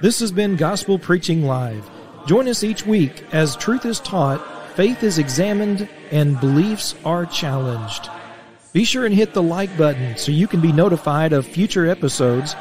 This 0.00 0.20
has 0.20 0.32
been 0.32 0.56
Gospel 0.56 0.98
Preaching 0.98 1.44
Live. 1.44 1.88
Join 2.26 2.48
us 2.48 2.64
each 2.64 2.86
week 2.86 3.22
as 3.32 3.54
truth 3.56 3.84
is 3.84 4.00
taught, 4.00 4.40
faith 4.74 5.02
is 5.02 5.18
examined, 5.18 5.88
and 6.10 6.40
beliefs 6.40 6.94
are 7.04 7.26
challenged. 7.26 8.08
Be 8.72 8.84
sure 8.84 9.04
and 9.04 9.14
hit 9.14 9.34
the 9.34 9.42
like 9.42 9.76
button 9.76 10.16
so 10.16 10.32
you 10.32 10.48
can 10.48 10.60
be 10.60 10.72
notified 10.72 11.32
of 11.32 11.46
future 11.46 11.86
episodes. 11.86 12.56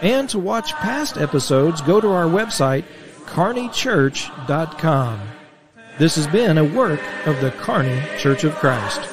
And 0.00 0.28
to 0.30 0.38
watch 0.38 0.72
past 0.74 1.18
episodes, 1.18 1.82
go 1.82 2.00
to 2.00 2.08
our 2.08 2.24
website, 2.24 2.84
kearneychurch.com. 3.26 5.20
This 5.98 6.16
has 6.16 6.26
been 6.26 6.56
a 6.58 6.64
work 6.64 7.00
of 7.26 7.40
the 7.40 7.50
Kearney 7.52 8.02
Church 8.18 8.44
of 8.44 8.54
Christ. 8.54 9.11